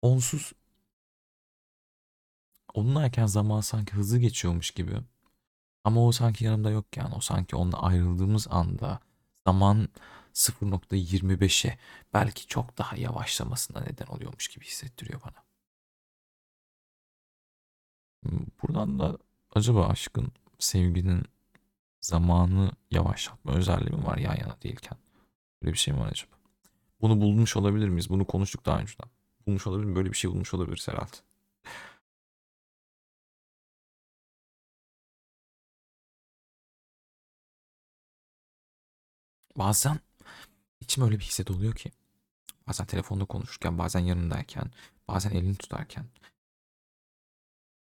Onsuz 0.04 0.52
onunlayken 2.74 3.26
zaman 3.26 3.60
sanki 3.60 3.92
hızlı 3.92 4.18
geçiyormuş 4.18 4.70
gibi. 4.70 4.92
Ama 5.84 6.06
o 6.06 6.12
sanki 6.12 6.44
yanımda 6.44 6.70
yok 6.70 6.96
yani. 6.96 7.14
O 7.14 7.20
sanki 7.20 7.56
onunla 7.56 7.82
ayrıldığımız 7.82 8.48
anda 8.50 9.00
zaman 9.46 9.88
0.25'e 10.34 11.78
belki 12.14 12.46
çok 12.46 12.78
daha 12.78 12.96
yavaşlamasına 12.96 13.80
neden 13.80 14.06
oluyormuş 14.06 14.48
gibi 14.48 14.64
hissettiriyor 14.64 15.20
bana. 15.24 15.44
Buradan 18.62 18.98
da 18.98 19.18
acaba 19.54 19.86
aşkın, 19.88 20.32
sevginin 20.58 21.24
zamanı 22.00 22.72
yavaşlatma 22.90 23.52
özelliği 23.52 23.96
mi 23.96 24.06
var 24.06 24.18
yan 24.18 24.36
yana 24.36 24.56
değilken? 24.62 24.98
Böyle 25.62 25.72
bir 25.72 25.78
şey 25.78 25.94
mi 25.94 26.00
var 26.00 26.08
acaba? 26.08 26.32
Bunu 27.00 27.20
bulmuş 27.20 27.56
olabilir 27.56 27.88
miyiz? 27.88 28.10
Bunu 28.10 28.26
konuştuk 28.26 28.66
daha 28.66 28.78
önceden. 28.80 29.10
Bulmuş 29.46 29.66
olabilir? 29.66 29.94
Böyle 29.96 30.10
bir 30.12 30.16
şey 30.16 30.30
bulmuş 30.30 30.54
olabilir 30.54 30.82
herhalde. 30.86 31.16
Bazen 39.56 40.00
içim 40.80 41.04
öyle 41.04 41.14
bir 41.18 41.24
hisset 41.24 41.50
oluyor 41.50 41.74
ki. 41.74 41.92
Bazen 42.68 42.86
telefonda 42.86 43.24
konuşurken, 43.24 43.78
bazen 43.78 44.00
yanındayken, 44.00 44.70
bazen 45.08 45.30
elini 45.30 45.56
tutarken. 45.56 46.06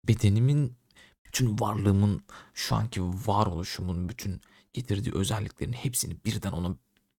Bedenimin, 0.08 0.78
bütün 1.26 1.60
varlığımın, 1.60 2.24
şu 2.54 2.76
anki 2.76 3.02
varoluşumun 3.04 4.10
bütün 4.10 4.42
getirdiği 4.74 5.12
özelliklerin 5.16 5.74
hepsini 5.74 6.18
birden 6.26 6.52
ona 6.52 6.70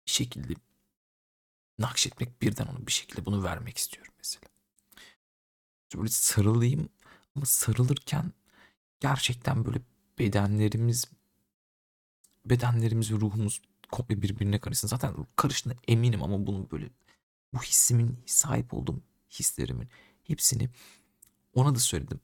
bir 0.07 0.11
şekilde 0.13 0.55
nakşetmek, 1.79 2.43
birden 2.43 2.67
ona 2.67 2.87
bir 2.87 2.93
şekilde 2.93 3.27
bunu 3.27 3.45
vermek 3.45 3.79
istiyorum 3.79 4.13
mesela. 4.19 4.43
Böyle 5.97 6.09
sarılayım 6.09 6.89
ama 7.37 7.47
sarılırken 7.47 8.33
gerçekten 9.01 9.65
böyle 9.65 9.81
bedenlerimiz 10.19 11.05
bedenlerimiz 12.45 13.13
ve 13.13 13.17
ruhumuz 13.17 13.63
komple 13.93 14.23
birbirine 14.23 14.61
karışsın. 14.61 14.89
Zaten 14.89 15.15
karıştığına 15.37 15.75
eminim 15.89 16.23
ama 16.23 16.47
bunu 16.47 16.71
böyle 16.71 16.91
bu 17.55 17.63
hissimin 17.63 18.19
sahip 18.27 18.75
olduğum 18.75 19.03
hislerimin 19.31 19.89
hepsini 20.25 20.71
ona 21.55 21.75
da 21.75 21.79
söyledim. 21.79 22.21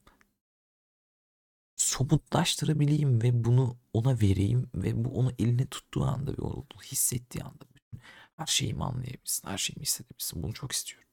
Somutlaştırabileyim 1.77 3.23
ve 3.23 3.45
bunu 3.45 3.77
ona 3.93 4.21
vereyim 4.21 4.71
ve 4.75 5.05
bu 5.05 5.09
onu 5.11 5.33
eline 5.39 5.67
tuttuğu 5.67 6.05
anda 6.05 6.33
ve 6.33 6.43
onu 6.43 6.65
hissettiği 6.85 7.45
anda 7.45 7.65
bütün 7.75 8.01
her 8.43 8.47
şeyimi 8.47 8.85
anlayabilsin, 8.85 9.49
her 9.49 9.59
şeyimi 9.59 9.83
hissedebilsin. 9.83 10.43
Bunu 10.43 10.55
çok 10.55 10.73
istiyorum. 10.73 11.09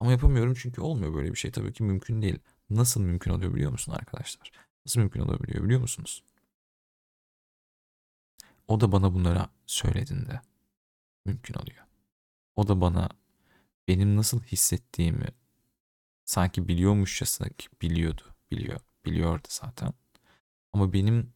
Ama 0.00 0.10
yapamıyorum 0.12 0.54
çünkü 0.54 0.80
olmuyor 0.80 1.14
böyle 1.14 1.32
bir 1.32 1.38
şey. 1.38 1.50
Tabii 1.50 1.72
ki 1.72 1.82
mümkün 1.82 2.22
değil. 2.22 2.38
Nasıl 2.70 3.00
mümkün 3.00 3.30
oluyor 3.30 3.54
biliyor 3.54 3.72
musun 3.72 3.92
arkadaşlar? 3.92 4.52
Nasıl 4.86 5.00
mümkün 5.00 5.20
olabiliyor 5.20 5.64
biliyor 5.64 5.80
musunuz? 5.80 6.24
O 8.68 8.80
da 8.80 8.92
bana 8.92 9.14
bunları 9.14 9.46
söylediğinde 9.66 10.40
mümkün 11.24 11.54
oluyor. 11.54 11.84
O 12.56 12.68
da 12.68 12.80
bana 12.80 13.08
benim 13.88 14.16
nasıl 14.16 14.42
hissettiğimi 14.42 15.26
sanki 16.24 16.68
biliyormuşçasına 16.68 17.48
ki 17.48 17.68
biliyordu, 17.82 18.22
biliyor, 18.50 18.80
biliyordu 19.04 19.46
zaten. 19.50 19.92
Ama 20.72 20.92
benim 20.92 21.32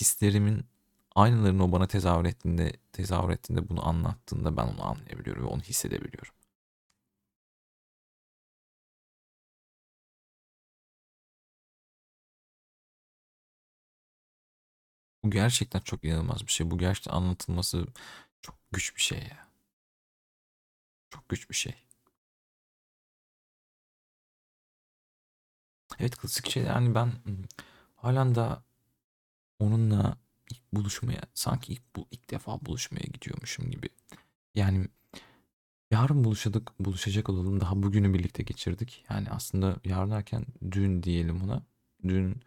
hislerimin 0.00 0.64
aynılarını 1.14 1.64
o 1.64 1.72
bana 1.72 1.86
tezahür 1.86 2.24
ettiğinde, 2.24 2.72
tezahür 2.92 3.30
ettiğinde 3.30 3.68
bunu 3.68 3.88
anlattığında 3.88 4.56
ben 4.56 4.64
onu 4.66 4.84
anlayabiliyorum 4.86 5.42
ve 5.44 5.48
onu 5.48 5.62
hissedebiliyorum. 5.62 6.34
Bu 15.24 15.30
gerçekten 15.30 15.80
çok 15.80 16.04
inanılmaz 16.04 16.46
bir 16.46 16.52
şey. 16.52 16.70
Bu 16.70 16.78
gerçekten 16.78 17.12
anlatılması 17.12 17.86
çok 18.42 18.54
güç 18.72 18.96
bir 18.96 19.00
şey 19.02 19.18
ya. 19.18 19.48
Çok 21.10 21.28
güç 21.28 21.50
bir 21.50 21.54
şey. 21.54 21.74
Evet 25.98 26.16
klasik 26.16 26.50
şey 26.50 26.62
yani 26.62 26.94
ben 26.94 27.12
halen 27.96 28.34
da 28.34 28.62
onunla 29.60 30.16
buluşmaya 30.72 31.22
sanki 31.34 31.72
ilk, 31.72 31.96
bu, 31.96 32.06
ilk 32.10 32.30
defa 32.30 32.60
buluşmaya 32.66 33.04
gidiyormuşum 33.12 33.70
gibi. 33.70 33.88
Yani 34.54 34.88
yarın 35.90 36.24
buluşadık, 36.24 36.72
buluşacak 36.80 37.28
olalım. 37.28 37.60
Daha 37.60 37.82
bugünü 37.82 38.14
birlikte 38.14 38.42
geçirdik. 38.42 39.04
Yani 39.10 39.30
aslında 39.30 39.76
yarın 39.84 40.10
derken 40.10 40.46
dün 40.70 41.02
diyelim 41.02 41.42
ona. 41.42 41.62
Dün 42.08 42.42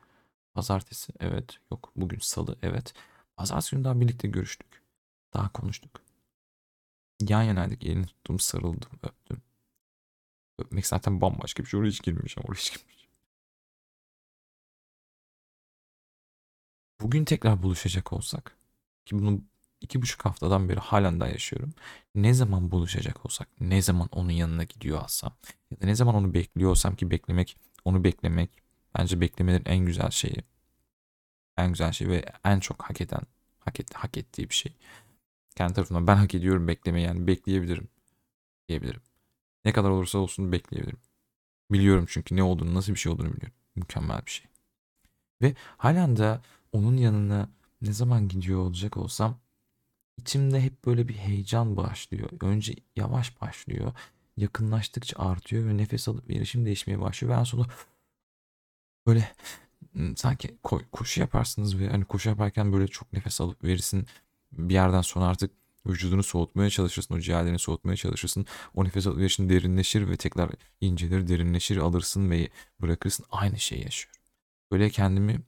Pazartesi 0.53 1.13
evet. 1.19 1.59
Yok 1.71 1.91
bugün 1.95 2.19
salı 2.19 2.57
evet. 2.61 2.93
Pazartesi 3.35 3.75
günü 3.75 3.83
daha 3.83 4.01
birlikte 4.01 4.27
görüştük. 4.27 4.83
Daha 5.33 5.51
konuştuk. 5.51 6.01
Yan 7.21 7.41
yanaydık. 7.43 7.83
Elini 7.83 8.05
tuttum 8.05 8.39
sarıldım 8.39 8.99
öptüm. 9.03 9.41
Öpmek 10.59 10.87
zaten 10.87 11.21
bambaşka 11.21 11.63
bir 11.63 11.69
şey. 11.69 11.79
Oraya 11.79 11.89
hiç 11.89 12.03
girmeyeceğim. 12.03 12.47
Oraya 12.49 12.59
hiç 12.59 12.73
girmeyeceğim. 12.73 13.02
Bugün 17.03 17.25
tekrar 17.25 17.63
buluşacak 17.63 18.13
olsak 18.13 18.57
ki 19.05 19.19
bunu 19.19 19.41
iki 19.81 20.01
buçuk 20.01 20.25
haftadan 20.25 20.69
beri 20.69 20.79
halen 20.79 21.19
daha 21.19 21.29
yaşıyorum. 21.29 21.73
Ne 22.15 22.33
zaman 22.33 22.71
buluşacak 22.71 23.25
olsak, 23.25 23.47
ne 23.59 23.81
zaman 23.81 24.09
onun 24.11 24.31
yanına 24.31 24.63
gidiyor 24.63 25.03
olsam 25.03 25.33
ya 25.71 25.81
da 25.81 25.85
ne 25.85 25.95
zaman 25.95 26.15
onu 26.15 26.33
bekliyor 26.33 26.69
olsam 26.71 26.95
ki 26.95 27.11
beklemek, 27.11 27.57
onu 27.85 28.03
beklemek 28.03 28.63
Bence 28.97 29.21
beklemelerin 29.21 29.65
en 29.65 29.85
güzel 29.85 30.09
şeyi. 30.09 30.43
En 31.57 31.69
güzel 31.69 31.91
şey 31.91 32.07
ve 32.07 32.25
en 32.43 32.59
çok 32.59 32.83
hak 32.83 33.01
eden, 33.01 33.21
hak, 33.59 33.79
et, 33.79 33.93
hak 33.93 34.17
ettiği 34.17 34.49
bir 34.49 34.55
şey. 34.55 34.73
Kendi 35.55 35.73
tarafından 35.73 36.07
ben 36.07 36.15
hak 36.15 36.35
ediyorum 36.35 36.67
beklemeyi 36.67 37.05
yani 37.05 37.27
bekleyebilirim. 37.27 37.87
diyebilirim. 38.69 39.01
Ne 39.65 39.73
kadar 39.73 39.89
olursa 39.89 40.17
olsun 40.17 40.51
bekleyebilirim. 40.51 40.99
Biliyorum 41.71 42.05
çünkü 42.09 42.35
ne 42.35 42.43
olduğunu, 42.43 42.73
nasıl 42.73 42.93
bir 42.93 42.99
şey 42.99 43.11
olduğunu 43.11 43.33
biliyorum. 43.33 43.57
Mükemmel 43.75 44.25
bir 44.25 44.31
şey. 44.31 44.47
Ve 45.41 45.55
halen 45.77 46.17
de 46.17 46.39
onun 46.73 46.97
yanına 46.97 47.49
ne 47.81 47.93
zaman 47.93 48.27
gidiyor 48.27 48.59
olacak 48.59 48.97
olsam 48.97 49.39
içimde 50.17 50.61
hep 50.61 50.85
böyle 50.85 51.07
bir 51.07 51.15
heyecan 51.15 51.77
başlıyor. 51.77 52.29
Önce 52.41 52.75
yavaş 52.95 53.41
başlıyor. 53.41 53.93
Yakınlaştıkça 54.37 55.19
artıyor 55.19 55.67
ve 55.67 55.77
nefes 55.77 56.07
alıp 56.07 56.29
verişim 56.29 56.65
değişmeye 56.65 56.99
başlıyor. 57.01 57.33
Ve 57.35 57.39
en 57.39 57.43
sonunda 57.43 57.73
böyle 59.07 59.31
sanki 60.15 60.57
koşu 60.91 61.21
yaparsınız 61.21 61.79
ve 61.79 61.89
hani 61.89 62.05
koşu 62.05 62.29
yaparken 62.29 62.73
böyle 62.73 62.87
çok 62.87 63.13
nefes 63.13 63.41
alıp 63.41 63.63
verirsin. 63.63 64.07
Bir 64.51 64.73
yerden 64.73 65.01
sonra 65.01 65.25
artık 65.25 65.51
vücudunu 65.87 66.23
soğutmaya 66.23 66.69
çalışırsın. 66.69 67.15
O 67.15 67.19
ciğerlerini 67.19 67.59
soğutmaya 67.59 67.95
çalışırsın. 67.95 68.45
O 68.75 68.83
nefes 68.83 69.07
alıp 69.07 69.17
verişin 69.17 69.49
derinleşir 69.49 70.09
ve 70.09 70.17
tekrar 70.17 70.51
incelir, 70.81 71.27
derinleşir, 71.27 71.77
alırsın 71.77 72.31
ve 72.31 72.49
bırakırsın. 72.81 73.25
Aynı 73.31 73.59
şeyi 73.59 73.83
yaşıyorum. 73.83 74.21
Böyle 74.71 74.89
kendimi 74.89 75.41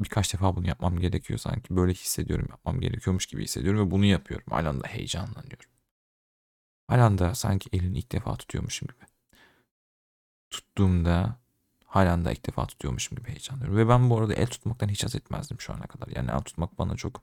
birkaç 0.00 0.34
defa 0.34 0.56
bunu 0.56 0.68
yapmam 0.68 0.98
gerekiyor 0.98 1.38
sanki. 1.38 1.76
Böyle 1.76 1.92
hissediyorum 1.92 2.46
yapmam 2.50 2.80
gerekiyormuş 2.80 3.26
gibi 3.26 3.44
hissediyorum 3.44 3.86
ve 3.86 3.90
bunu 3.90 4.04
yapıyorum. 4.04 4.46
Halen 4.50 4.80
de 4.82 4.88
heyecanlanıyorum. 4.88 5.70
Halen 6.88 7.18
de 7.18 7.34
sanki 7.34 7.70
elini 7.72 7.98
ilk 7.98 8.12
defa 8.12 8.36
tutuyormuşum 8.36 8.88
gibi. 8.88 9.06
Tuttuğumda 10.50 11.40
halen 11.84 12.24
de 12.24 12.32
ilk 12.32 12.46
defa 12.46 12.66
tutuyormuşum 12.66 13.18
gibi 13.18 13.28
heyecanlanıyorum. 13.28 13.76
Ve 13.76 13.88
ben 13.88 14.10
bu 14.10 14.18
arada 14.18 14.34
el 14.34 14.46
tutmaktan 14.46 14.88
hiç 14.88 15.04
haz 15.04 15.14
etmezdim 15.14 15.60
şu 15.60 15.72
ana 15.72 15.86
kadar. 15.86 16.08
Yani 16.08 16.30
el 16.30 16.40
tutmak 16.40 16.78
bana 16.78 16.96
çok 16.96 17.22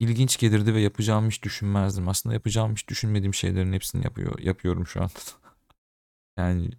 ilginç 0.00 0.38
gelirdi 0.38 0.74
ve 0.74 0.80
yapacağımı 0.80 1.28
hiç 1.28 1.42
düşünmezdim. 1.42 2.08
Aslında 2.08 2.34
yapacağımı 2.34 2.74
hiç 2.74 2.88
düşünmediğim 2.88 3.34
şeylerin 3.34 3.72
hepsini 3.72 4.04
yapıyor, 4.04 4.38
yapıyorum 4.38 4.86
şu 4.86 5.02
anda. 5.02 5.12
yani 6.36 6.70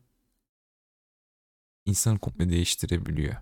insanı 1.86 2.20
komple 2.20 2.50
değiştirebiliyor. 2.50 3.36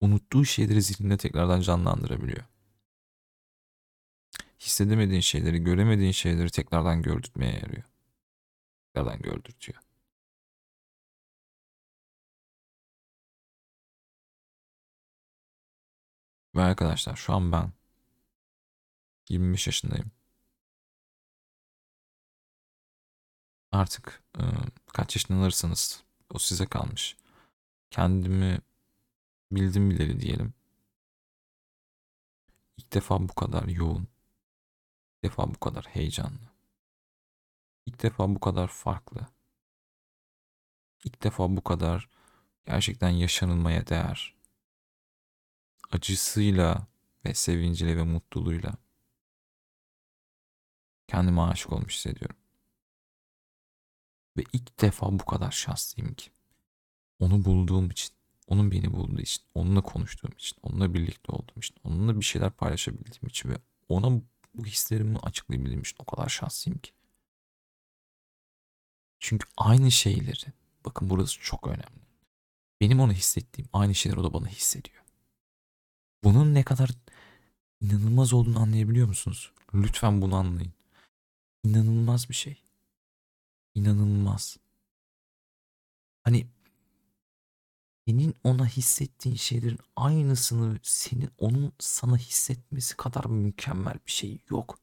Unuttuğu 0.00 0.44
şeyleri 0.44 0.82
zihninde 0.82 1.16
tekrardan 1.16 1.60
canlandırabiliyor. 1.60 2.44
Hissedemediğin 4.60 5.20
şeyleri, 5.20 5.58
göremediğin 5.64 6.12
şeyleri 6.12 6.50
tekrardan 6.50 7.02
gördürtmeye 7.02 7.52
yarıyor. 7.54 7.82
Tekrardan 8.94 9.22
gördürtüyor. 9.22 9.80
Ve 16.54 16.62
arkadaşlar 16.62 17.16
şu 17.16 17.32
an 17.32 17.52
ben 17.52 17.72
25 19.28 19.66
yaşındayım. 19.66 20.10
Artık 23.72 24.22
e, 24.38 24.42
kaç 24.86 25.16
yaşından 25.16 25.38
alırsanız 25.38 26.02
o 26.34 26.38
size 26.38 26.66
kalmış. 26.66 27.16
Kendimi 27.90 28.60
bildim 29.52 29.90
bileli 29.90 30.20
diyelim. 30.20 30.54
İlk 32.76 32.92
defa 32.92 33.28
bu 33.28 33.34
kadar 33.34 33.68
yoğun. 33.68 34.08
İlk 35.16 35.24
defa 35.24 35.54
bu 35.54 35.60
kadar 35.60 35.86
heyecanlı. 35.86 36.50
İlk 37.86 38.02
defa 38.02 38.34
bu 38.34 38.40
kadar 38.40 38.68
farklı. 38.68 39.26
İlk 41.04 41.22
defa 41.22 41.56
bu 41.56 41.64
kadar 41.64 42.08
gerçekten 42.66 43.10
yaşanılmaya 43.10 43.86
değer. 43.86 44.34
Acısıyla 45.90 46.86
ve 47.24 47.34
sevinciyle 47.34 47.96
ve 47.96 48.02
mutluluğuyla 48.02 48.74
kendime 51.08 51.40
aşık 51.40 51.72
olmuş 51.72 51.94
hissediyorum. 51.94 52.36
Ve 54.36 54.42
ilk 54.52 54.80
defa 54.80 55.18
bu 55.18 55.24
kadar 55.24 55.50
şanslıyım 55.50 56.14
ki. 56.14 56.30
Onu 57.18 57.44
bulduğum 57.44 57.90
için, 57.90 58.14
onun 58.50 58.70
beni 58.70 58.92
bulduğu 58.92 59.20
için, 59.20 59.44
onunla 59.54 59.80
konuştuğum 59.80 60.32
için, 60.32 60.58
onunla 60.62 60.94
birlikte 60.94 61.32
olduğum 61.32 61.58
için, 61.58 61.76
onunla 61.84 62.20
bir 62.20 62.24
şeyler 62.24 62.50
paylaşabildiğim 62.50 63.26
için 63.28 63.48
ve 63.48 63.54
ona 63.88 64.20
bu 64.54 64.66
hislerimi 64.66 65.18
açıklayabildiğim 65.18 65.80
için 65.80 65.96
o 65.98 66.04
kadar 66.04 66.28
şanslıyım 66.28 66.78
ki. 66.78 66.92
Çünkü 69.18 69.48
aynı 69.56 69.90
şeyleri, 69.90 70.52
bakın 70.84 71.10
burası 71.10 71.40
çok 71.40 71.66
önemli. 71.66 72.00
Benim 72.80 73.00
ona 73.00 73.12
hissettiğim 73.12 73.68
aynı 73.72 73.94
şeyleri 73.94 74.20
o 74.20 74.24
da 74.24 74.32
bana 74.32 74.46
hissediyor. 74.48 75.04
Bunun 76.24 76.54
ne 76.54 76.62
kadar 76.62 76.90
inanılmaz 77.80 78.32
olduğunu 78.32 78.60
anlayabiliyor 78.60 79.08
musunuz? 79.08 79.52
Lütfen 79.74 80.22
bunu 80.22 80.36
anlayın. 80.36 80.72
İnanılmaz 81.64 82.28
bir 82.28 82.34
şey. 82.34 82.62
İnanılmaz. 83.74 84.56
Hani 86.22 86.46
senin 88.08 88.36
ona 88.44 88.66
hissettiğin 88.66 89.36
şeylerin 89.36 89.78
aynısını 89.96 90.78
senin 90.82 91.30
onun 91.38 91.72
sana 91.78 92.16
hissetmesi 92.16 92.96
kadar 92.96 93.24
mükemmel 93.24 93.94
bir 94.06 94.12
şey 94.12 94.38
yok. 94.50 94.78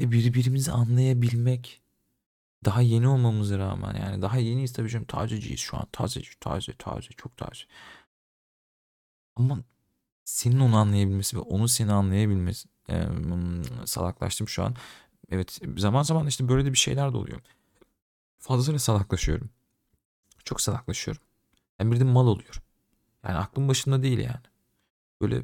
Ve 0.00 0.10
birbirimizi 0.12 0.72
anlayabilmek 0.72 1.82
daha 2.64 2.80
yeni 2.82 3.08
olmamıza 3.08 3.58
rağmen 3.58 3.94
yani 3.94 4.22
daha 4.22 4.38
yeniyiz 4.38 4.72
tabii 4.72 4.88
canım 4.88 5.06
tazeciyiz 5.06 5.60
şu 5.60 5.76
an 5.76 5.86
taze 5.92 6.22
taze 6.40 6.72
taze 6.78 7.08
çok 7.16 7.36
taze. 7.36 7.64
Ama 9.36 9.58
senin 10.24 10.60
onu 10.60 10.76
anlayabilmesi 10.76 11.36
ve 11.36 11.40
onu 11.40 11.68
seni 11.68 11.92
anlayabilmesi 11.92 12.68
e, 12.90 13.06
salaklaştım 13.86 14.48
şu 14.48 14.64
an. 14.64 14.74
Evet 15.30 15.60
zaman 15.76 16.02
zaman 16.02 16.26
işte 16.26 16.48
böyle 16.48 16.64
de 16.64 16.72
bir 16.72 16.78
şeyler 16.78 17.12
de 17.12 17.16
oluyor. 17.16 17.40
Fazlasıyla 18.42 18.78
salaklaşıyorum. 18.78 19.50
Çok 20.44 20.60
salaklaşıyorum. 20.60 21.22
Ben 21.78 21.92
bir 21.92 22.00
de 22.00 22.04
mal 22.04 22.26
oluyorum. 22.26 22.62
Yani 23.24 23.36
aklım 23.36 23.68
başında 23.68 24.02
değil 24.02 24.18
yani. 24.18 24.42
Böyle 25.20 25.42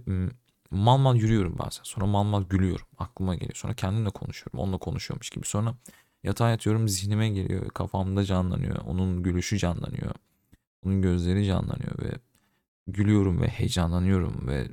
mal 0.71 0.97
mal 0.99 1.17
yürüyorum 1.17 1.59
bazen. 1.59 1.83
Sonra 1.83 2.07
mal 2.07 2.23
mal 2.23 2.45
gülüyorum. 2.45 2.87
Aklıma 2.99 3.35
geliyor. 3.35 3.55
Sonra 3.55 3.75
kendimle 3.75 4.11
konuşuyorum. 4.11 4.61
Onunla 4.61 4.79
konuşuyormuş 4.79 5.31
gibi. 5.31 5.47
Sonra 5.47 5.75
yatağa 6.23 6.51
yatıyorum 6.51 6.89
zihnime 6.89 7.29
geliyor. 7.29 7.69
Kafamda 7.69 8.25
canlanıyor. 8.25 8.77
Onun 8.77 9.23
gülüşü 9.23 9.59
canlanıyor. 9.59 10.15
Onun 10.87 11.03
gözleri 11.03 11.47
canlanıyor 11.47 11.99
ve 11.99 12.11
gülüyorum 12.87 13.41
ve 13.41 13.49
heyecanlanıyorum 13.49 14.49
ve 14.49 14.69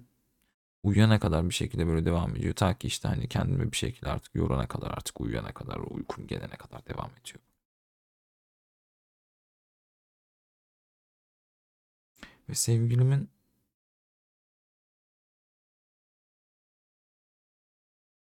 uyuyana 0.84 1.20
kadar 1.20 1.50
bir 1.50 1.54
şekilde 1.54 1.88
böyle 1.88 2.06
devam 2.06 2.36
ediyor. 2.36 2.54
Ta 2.56 2.78
ki 2.78 2.88
işte 2.88 3.08
hani 3.08 3.28
kendimi 3.28 3.72
bir 3.72 3.78
şekilde 3.78 4.10
artık 4.10 4.36
yorana 4.36 4.68
kadar 4.68 4.92
artık 4.92 5.22
uyuyana 5.22 5.52
kadar 5.52 5.78
uykum 5.78 6.28
gelene 6.28 6.56
kadar 6.58 6.86
devam 6.86 7.10
ediyor. 7.22 7.40
Ve 12.50 12.56
sevgilimin 12.56 13.30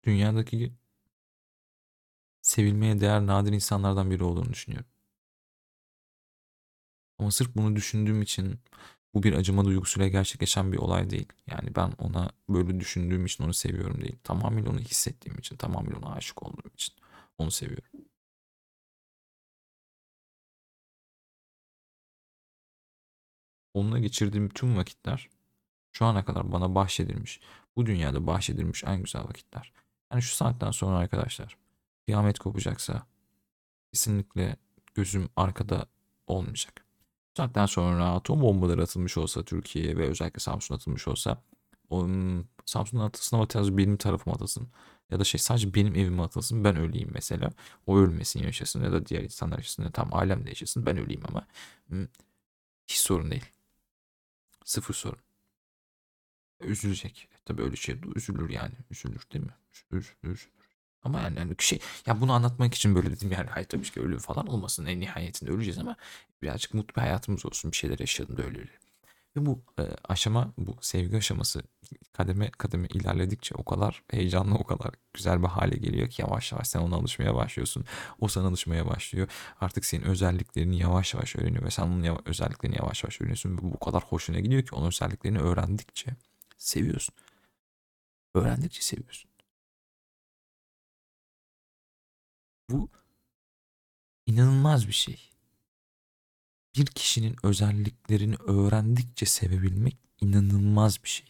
dünyadaki 0.04 0.72
sevilmeye 2.42 3.00
değer 3.00 3.26
nadir 3.26 3.52
insanlardan 3.52 4.10
biri 4.10 4.24
olduğunu 4.24 4.52
düşünüyorum. 4.52 4.90
Ama 7.18 7.30
sırf 7.30 7.56
bunu 7.56 7.76
düşündüğüm 7.76 8.22
için 8.22 8.60
bu 9.14 9.22
bir 9.22 9.32
acıma 9.32 9.64
duygusuyla 9.64 10.08
gerçekleşen 10.08 10.72
bir 10.72 10.78
olay 10.78 11.10
değil. 11.10 11.28
Yani 11.46 11.76
ben 11.76 11.92
ona 11.98 12.30
böyle 12.48 12.80
düşündüğüm 12.80 13.26
için 13.26 13.44
onu 13.44 13.54
seviyorum 13.54 14.00
değil. 14.00 14.16
Tamamıyla 14.24 14.70
onu 14.70 14.78
hissettiğim 14.80 15.38
için, 15.38 15.56
tamamıyla 15.56 15.98
ona 15.98 16.12
aşık 16.14 16.42
olduğum 16.42 16.68
için 16.74 16.94
onu 17.38 17.50
seviyorum. 17.50 18.07
Onunla 23.78 23.98
geçirdiğim 23.98 24.48
tüm 24.48 24.76
vakitler 24.76 25.28
şu 25.92 26.04
ana 26.04 26.24
kadar 26.24 26.52
bana 26.52 26.74
bahşedilmiş, 26.74 27.40
bu 27.76 27.86
dünyada 27.86 28.26
bahşedilmiş 28.26 28.84
en 28.84 29.02
güzel 29.02 29.22
vakitler. 29.22 29.72
Yani 30.12 30.22
şu 30.22 30.36
saatten 30.36 30.70
sonra 30.70 30.96
arkadaşlar 30.96 31.56
kıyamet 32.06 32.38
kopacaksa 32.38 33.06
kesinlikle 33.92 34.56
gözüm 34.94 35.28
arkada 35.36 35.86
olmayacak 36.26 36.88
saatten 37.38 37.66
sonra 37.66 38.14
atom 38.14 38.40
bombaları 38.42 38.82
atılmış 38.82 39.18
olsa 39.18 39.42
Türkiye'ye 39.42 39.96
ve 39.96 40.08
özellikle 40.08 40.40
Samsun'a 40.40 40.76
atılmış 40.76 41.08
olsa 41.08 41.42
Samsun'un 42.66 43.04
atılsın 43.04 43.36
ama 43.36 43.46
sadece 43.52 43.76
benim 43.76 43.96
tarafıma 43.96 44.36
atılsın. 44.36 44.68
Ya 45.10 45.20
da 45.20 45.24
şey 45.24 45.38
sadece 45.38 45.74
benim 45.74 45.94
evime 45.94 46.22
atılsın 46.22 46.64
ben 46.64 46.76
öleyim 46.76 47.10
mesela. 47.12 47.50
O 47.86 47.98
ölmesin 47.98 48.42
yaşasın 48.42 48.84
ya 48.84 48.92
da 48.92 49.06
diğer 49.06 49.22
insanlar 49.22 49.56
yaşasın 49.58 49.82
ya 49.82 49.90
tam 49.90 50.14
alemde 50.14 50.48
yaşasın 50.48 50.86
ben 50.86 50.98
öleyim 50.98 51.22
ama 51.28 51.46
hiç 52.88 52.98
sorun 52.98 53.30
değil. 53.30 53.44
Sıfır 54.68 54.94
sorun. 54.94 55.18
Üzülecek. 56.60 57.28
Tabii 57.44 57.62
öyle 57.62 57.76
şey 57.76 57.96
üzülür 58.14 58.50
yani. 58.50 58.74
Üzülür 58.90 59.22
değil 59.32 59.44
mi? 59.44 59.54
Üzülür. 59.72 60.16
üzülür. 60.22 60.48
Ama 61.02 61.20
yani, 61.20 61.38
yani 61.38 61.54
şey 61.58 61.80
ya 62.06 62.20
bunu 62.20 62.32
anlatmak 62.32 62.74
için 62.74 62.94
böyle 62.94 63.10
dedim 63.10 63.32
yani 63.32 63.50
hayır 63.50 63.68
tabii 63.68 63.90
ki 63.90 64.00
ölüm 64.00 64.18
falan 64.18 64.46
olmasın 64.46 64.86
en 64.86 65.00
nihayetinde 65.00 65.50
öleceğiz 65.50 65.78
ama 65.78 65.96
birazcık 66.42 66.74
mutlu 66.74 66.96
bir 66.96 67.00
hayatımız 67.00 67.46
olsun 67.46 67.72
bir 67.72 67.76
şeyler 67.76 67.98
yaşayalım 67.98 68.36
da 68.36 68.42
öyle 68.42 68.58
öyle. 68.58 68.70
Ve 69.38 69.46
bu 69.46 69.62
e, 69.78 69.82
aşama, 70.08 70.52
bu 70.58 70.76
sevgi 70.80 71.16
aşaması 71.16 71.62
kademe 72.12 72.50
kademe 72.50 72.88
ilerledikçe 72.88 73.54
o 73.54 73.64
kadar 73.64 74.02
heyecanlı, 74.10 74.54
o 74.54 74.64
kadar 74.64 74.90
güzel 75.14 75.42
bir 75.42 75.48
hale 75.48 75.76
geliyor 75.76 76.08
ki 76.10 76.22
yavaş 76.22 76.52
yavaş 76.52 76.68
sen 76.68 76.80
ona 76.80 76.96
alışmaya 76.96 77.34
başlıyorsun. 77.34 77.84
O 78.20 78.28
sana 78.28 78.48
alışmaya 78.48 78.86
başlıyor. 78.86 79.28
Artık 79.60 79.84
senin 79.84 80.02
özelliklerini 80.04 80.78
yavaş 80.78 81.14
yavaş 81.14 81.36
öğreniyor 81.36 81.64
ve 81.64 81.70
sen 81.70 81.82
onun 81.82 82.02
yava- 82.02 82.22
özelliklerini 82.24 82.76
yavaş 82.76 83.04
yavaş 83.04 83.20
öğreniyorsun. 83.20 83.58
Ve 83.58 83.62
bu 83.62 83.78
kadar 83.80 84.02
hoşuna 84.04 84.40
gidiyor 84.40 84.62
ki 84.62 84.74
onun 84.74 84.86
özelliklerini 84.88 85.38
öğrendikçe 85.38 86.10
seviyorsun. 86.58 87.14
Öğrendikçe 88.34 88.82
seviyorsun. 88.82 89.30
Bu 92.70 92.88
inanılmaz 94.26 94.86
bir 94.88 94.92
şey. 94.92 95.27
Bir 96.78 96.86
kişinin 96.86 97.36
özelliklerini 97.42 98.34
öğrendikçe 98.36 99.26
sevebilmek 99.26 99.96
inanılmaz 100.20 101.04
bir 101.04 101.08
şey. 101.08 101.26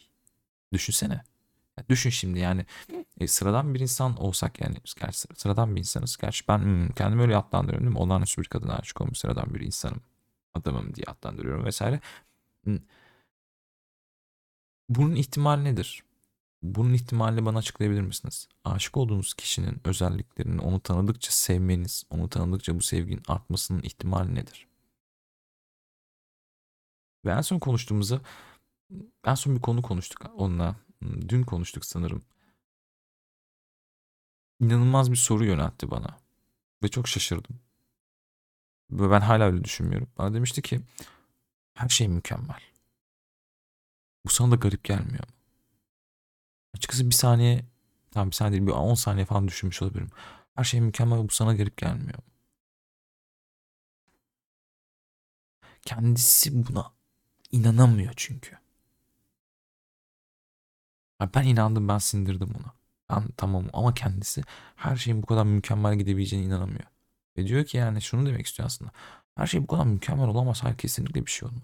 Düşünsene. 0.73 1.23
Ya 1.77 1.85
düşün 1.89 2.09
şimdi 2.09 2.39
yani 2.39 2.65
e, 3.19 3.27
sıradan 3.27 3.73
bir 3.73 3.79
insan 3.79 4.17
olsak 4.17 4.61
yani 4.61 4.77
gerçi 5.01 5.17
sıra- 5.19 5.35
sıradan 5.35 5.75
bir 5.75 5.79
insanız. 5.79 6.17
Gerçi 6.17 6.47
ben 6.47 6.59
hmm, 6.59 6.89
kendimi 6.89 7.21
öyle 7.21 7.37
adlandırıyorum 7.37 7.87
değil 7.87 7.97
mi? 7.97 8.03
Olağanüstü 8.03 8.41
bir 8.41 8.47
kadına 8.47 8.75
aşık 8.77 9.01
olmuş 9.01 9.17
sıradan 9.17 9.55
bir 9.55 9.61
insanım. 9.61 10.01
Adamım 10.53 10.95
diye 10.95 11.05
adlandırıyorum 11.07 11.65
vesaire. 11.65 12.01
Hmm, 12.65 12.79
Bunun 14.89 15.15
ihtimali 15.15 15.63
nedir? 15.63 16.03
Bunun 16.63 16.93
ihtimalini 16.93 17.45
bana 17.45 17.59
açıklayabilir 17.59 18.01
misiniz? 18.01 18.49
Aşık 18.65 18.97
olduğunuz 18.97 19.35
kişinin 19.35 19.81
özelliklerini 19.85 20.61
onu 20.61 20.81
tanıdıkça 20.81 21.31
sevmeniz, 21.31 22.05
onu 22.11 22.29
tanıdıkça 22.29 22.75
bu 22.75 22.81
sevginin 22.81 23.23
artmasının 23.27 23.83
ihtimali 23.83 24.35
nedir? 24.35 24.68
Ve 27.25 27.31
en 27.31 27.41
son 27.41 27.59
konuştuğumuzda 27.59 28.21
en 29.25 29.35
son 29.35 29.55
bir 29.55 29.61
konu 29.61 29.81
konuştuk 29.81 30.31
onunla. 30.35 30.75
Dün 31.01 31.43
konuştuk 31.43 31.85
sanırım. 31.85 32.23
İnanılmaz 34.59 35.11
bir 35.11 35.15
soru 35.15 35.45
yöneltti 35.45 35.91
bana. 35.91 36.17
Ve 36.83 36.87
çok 36.87 37.07
şaşırdım. 37.07 37.59
Ve 38.91 39.11
ben 39.11 39.21
hala 39.21 39.43
öyle 39.45 39.63
düşünmüyorum. 39.63 40.09
Bana 40.17 40.33
demişti 40.33 40.61
ki 40.61 40.81
her 41.73 41.89
şey 41.89 42.07
mükemmel. 42.07 42.61
Bu 44.25 44.29
sana 44.29 44.51
da 44.51 44.55
garip 44.55 44.83
gelmiyor 44.83 45.27
mu? 45.27 45.33
Açıkçası 46.75 47.05
bir 47.09 47.15
saniye, 47.15 47.65
tam 48.11 48.27
bir 48.27 48.35
saniye 48.35 48.51
değil 48.53 48.67
bir 48.67 48.71
10 48.71 48.93
saniye 48.93 49.25
falan 49.25 49.47
düşünmüş 49.47 49.81
olabilirim. 49.81 50.09
Her 50.55 50.63
şey 50.63 50.81
mükemmel 50.81 51.23
bu 51.23 51.29
sana 51.29 51.55
garip 51.55 51.77
gelmiyor? 51.77 52.19
Kendisi 55.81 56.67
buna 56.67 56.91
inanamıyor 57.51 58.13
çünkü. 58.15 58.57
Ben 61.35 61.43
inandım 61.43 61.87
ben 61.87 61.97
sindirdim 61.97 62.49
ona. 62.55 62.73
Ben 63.09 63.27
tamam 63.37 63.65
ama 63.73 63.93
kendisi 63.93 64.41
her 64.75 64.95
şeyin 64.95 65.21
bu 65.21 65.25
kadar 65.25 65.43
mükemmel 65.45 65.95
gidebileceğine 65.95 66.45
inanamıyor. 66.45 66.83
Ve 67.37 67.47
diyor 67.47 67.65
ki 67.65 67.77
yani 67.77 68.01
şunu 68.01 68.25
demek 68.25 68.45
istiyor 68.47 68.67
aslında. 68.67 68.91
Her 69.35 69.47
şey 69.47 69.63
bu 69.63 69.67
kadar 69.67 69.85
mükemmel 69.85 70.27
olamaz. 70.27 70.63
Hayır 70.63 70.77
kesinlikle 70.77 71.25
bir 71.25 71.31
şey 71.31 71.49
olmalı. 71.49 71.63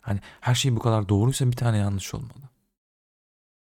Hani 0.00 0.20
her 0.40 0.54
şey 0.54 0.76
bu 0.76 0.80
kadar 0.80 1.08
doğruysa 1.08 1.46
bir 1.46 1.56
tane 1.56 1.78
yanlış 1.78 2.14
olmalı. 2.14 2.50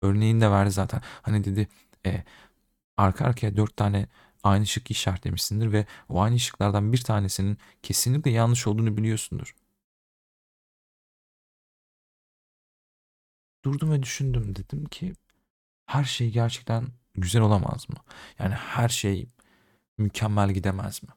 Örneğini 0.02 0.40
de 0.40 0.50
verdi 0.50 0.70
zaten. 0.70 1.02
Hani 1.22 1.44
dedi 1.44 1.68
e, 2.06 2.24
arka 2.96 3.24
arkaya 3.24 3.56
dört 3.56 3.76
tane 3.76 4.06
aynı 4.42 4.66
şık 4.66 4.90
işaretlemişsindir 4.90 5.72
ve 5.72 5.86
o 6.08 6.20
aynı 6.20 6.40
şıklardan 6.40 6.92
bir 6.92 7.02
tanesinin 7.02 7.58
kesinlikle 7.82 8.30
yanlış 8.30 8.66
olduğunu 8.66 8.96
biliyorsundur. 8.96 9.54
Durdum 13.64 13.92
ve 13.92 14.02
düşündüm 14.02 14.56
dedim 14.56 14.84
ki 14.84 15.14
her 15.86 16.04
şey 16.04 16.30
gerçekten 16.30 16.88
güzel 17.14 17.42
olamaz 17.42 17.88
mı? 17.88 17.96
Yani 18.38 18.54
her 18.54 18.88
şey 18.88 19.28
mükemmel 19.98 20.50
gidemez 20.52 21.02
mi? 21.02 21.08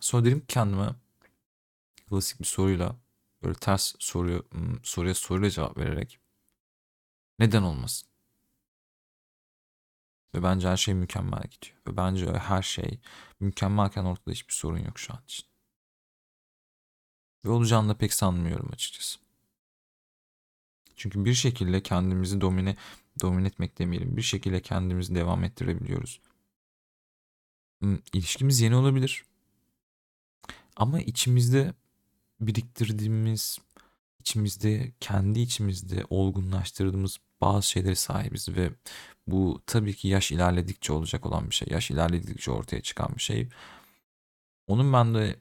Sonra 0.00 0.24
dedim 0.24 0.40
ki 0.40 0.46
kendime 0.46 0.94
klasik 2.10 2.40
bir 2.40 2.44
soruyla 2.44 2.96
böyle 3.42 3.54
ters 3.54 3.94
soruyu 3.98 4.46
soruya 4.82 5.14
soruyla 5.14 5.50
cevap 5.50 5.78
vererek 5.78 6.20
neden 7.38 7.62
olmasın? 7.62 8.08
Ve 10.36 10.42
bence 10.42 10.68
her 10.68 10.76
şey 10.76 10.94
mükemmel 10.94 11.42
gidiyor. 11.42 11.76
Ve 11.88 11.96
bence 11.96 12.32
her 12.32 12.62
şey 12.62 13.00
mükemmelken 13.40 14.04
ortada 14.04 14.30
hiçbir 14.30 14.52
sorun 14.52 14.78
yok 14.78 14.98
şu 14.98 15.12
an 15.12 15.20
için. 15.24 15.46
Ve 17.44 17.50
olacağını 17.50 17.88
da 17.88 17.94
pek 17.98 18.14
sanmıyorum 18.14 18.70
açıkçası. 18.72 19.18
Çünkü 20.96 21.24
bir 21.24 21.34
şekilde 21.34 21.82
kendimizi 21.82 22.40
domine 22.40 22.76
domine 23.20 23.46
etmek 23.48 23.78
demeyelim. 23.78 24.16
Bir 24.16 24.22
şekilde 24.22 24.62
kendimizi 24.62 25.14
devam 25.14 25.44
ettirebiliyoruz. 25.44 26.20
Hmm, 27.80 27.98
İlişkimiz 28.12 28.60
yeni 28.60 28.76
olabilir. 28.76 29.24
Ama 30.76 31.00
içimizde 31.00 31.74
biriktirdiğimiz, 32.40 33.58
içimizde, 34.20 34.92
kendi 35.00 35.40
içimizde 35.40 36.04
olgunlaştırdığımız 36.10 37.18
bazı 37.40 37.68
şeylere 37.68 37.94
sahibiz 37.94 38.48
ve 38.48 38.70
bu 39.26 39.62
tabii 39.66 39.94
ki 39.94 40.08
yaş 40.08 40.32
ilerledikçe 40.32 40.92
olacak 40.92 41.26
olan 41.26 41.50
bir 41.50 41.54
şey. 41.54 41.68
Yaş 41.70 41.90
ilerledikçe 41.90 42.50
ortaya 42.50 42.82
çıkan 42.82 43.14
bir 43.16 43.22
şey. 43.22 43.48
Onun 44.66 44.92
bende 44.92 45.36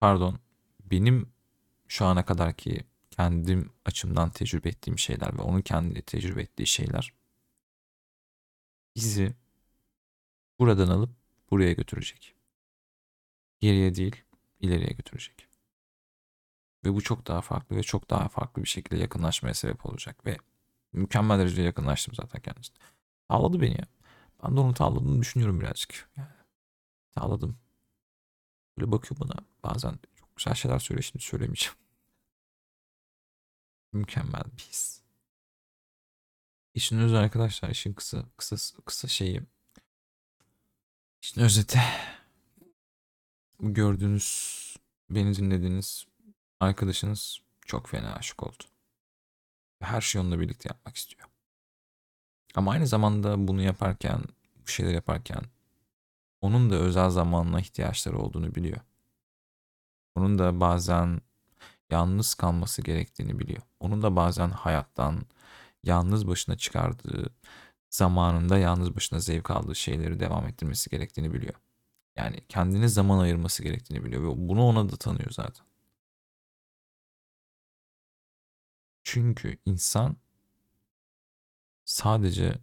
pardon 0.00 0.38
benim 0.84 1.32
şu 1.88 2.04
ana 2.06 2.24
kadar 2.24 2.54
ki 2.56 2.80
kendim 3.10 3.72
açımdan 3.84 4.30
tecrübe 4.30 4.68
ettiğim 4.68 4.98
şeyler 4.98 5.38
ve 5.38 5.42
onun 5.42 5.62
kendi 5.62 6.02
tecrübe 6.02 6.42
ettiği 6.42 6.66
şeyler 6.66 7.12
bizi 8.96 9.34
buradan 10.58 10.88
alıp 10.88 11.10
buraya 11.50 11.72
götürecek. 11.72 12.34
Geriye 13.60 13.94
değil, 13.94 14.16
ileriye 14.60 14.90
götürecek. 14.90 15.49
Ve 16.84 16.94
bu 16.94 17.02
çok 17.02 17.26
daha 17.26 17.40
farklı 17.40 17.76
ve 17.76 17.82
çok 17.82 18.10
daha 18.10 18.28
farklı 18.28 18.62
bir 18.62 18.68
şekilde 18.68 19.00
yakınlaşmaya 19.00 19.54
sebep 19.54 19.86
olacak. 19.86 20.26
Ve 20.26 20.36
mükemmel 20.92 21.38
derecede 21.38 21.62
yakınlaştım 21.62 22.14
zaten 22.14 22.42
kendisine. 22.42 22.76
Tavladı 23.28 23.60
beni 23.60 23.72
ya. 23.72 23.86
Ben 24.44 24.56
de 24.56 24.60
onu 24.60 24.74
tavladığını 24.74 25.20
düşünüyorum 25.20 25.60
birazcık. 25.60 26.10
Yani, 26.16 26.28
tavladım. 27.12 27.58
Böyle 28.78 28.92
bakıyor 28.92 29.20
bana 29.20 29.34
bazen 29.62 29.98
çok 30.16 30.36
güzel 30.36 30.54
şeyler 30.54 30.78
söylüyor 30.78 31.02
şimdi 31.02 31.24
söylemeyeceğim. 31.24 31.76
Mükemmel 33.92 34.44
bir 34.58 34.62
his. 34.62 35.00
İşin 36.74 36.98
özü 36.98 37.16
arkadaşlar 37.16 37.70
işin 37.70 37.92
kısa 37.92 38.24
kısa 38.36 38.56
kısa 38.84 39.08
şeyi. 39.08 39.42
İşin 41.22 41.40
özeti. 41.40 41.80
Gördüğünüz 43.60 44.60
beni 45.10 45.36
dinlediğiniz 45.36 46.06
arkadaşınız 46.60 47.40
çok 47.66 47.88
fena 47.88 48.14
aşık 48.14 48.42
oldu. 48.42 48.64
Her 49.80 50.00
şeyi 50.00 50.22
onunla 50.22 50.40
birlikte 50.40 50.68
yapmak 50.68 50.96
istiyor. 50.96 51.28
Ama 52.54 52.72
aynı 52.72 52.86
zamanda 52.86 53.48
bunu 53.48 53.62
yaparken, 53.62 54.22
bu 54.62 54.68
şeyler 54.68 54.94
yaparken 54.94 55.42
onun 56.40 56.70
da 56.70 56.74
özel 56.74 57.10
zamanına 57.10 57.60
ihtiyaçları 57.60 58.18
olduğunu 58.18 58.54
biliyor. 58.54 58.80
Onun 60.14 60.38
da 60.38 60.60
bazen 60.60 61.20
yalnız 61.90 62.34
kalması 62.34 62.82
gerektiğini 62.82 63.38
biliyor. 63.38 63.62
Onun 63.80 64.02
da 64.02 64.16
bazen 64.16 64.50
hayattan 64.50 65.22
yalnız 65.84 66.28
başına 66.28 66.56
çıkardığı, 66.56 67.26
zamanında 67.90 68.58
yalnız 68.58 68.96
başına 68.96 69.20
zevk 69.20 69.50
aldığı 69.50 69.74
şeyleri 69.74 70.20
devam 70.20 70.46
ettirmesi 70.46 70.90
gerektiğini 70.90 71.34
biliyor. 71.34 71.54
Yani 72.16 72.40
kendine 72.48 72.88
zaman 72.88 73.18
ayırması 73.18 73.62
gerektiğini 73.62 74.04
biliyor 74.04 74.22
ve 74.22 74.48
bunu 74.48 74.64
ona 74.64 74.88
da 74.88 74.96
tanıyor 74.96 75.30
zaten. 75.30 75.69
Çünkü 79.04 79.58
insan 79.66 80.16
sadece 81.84 82.58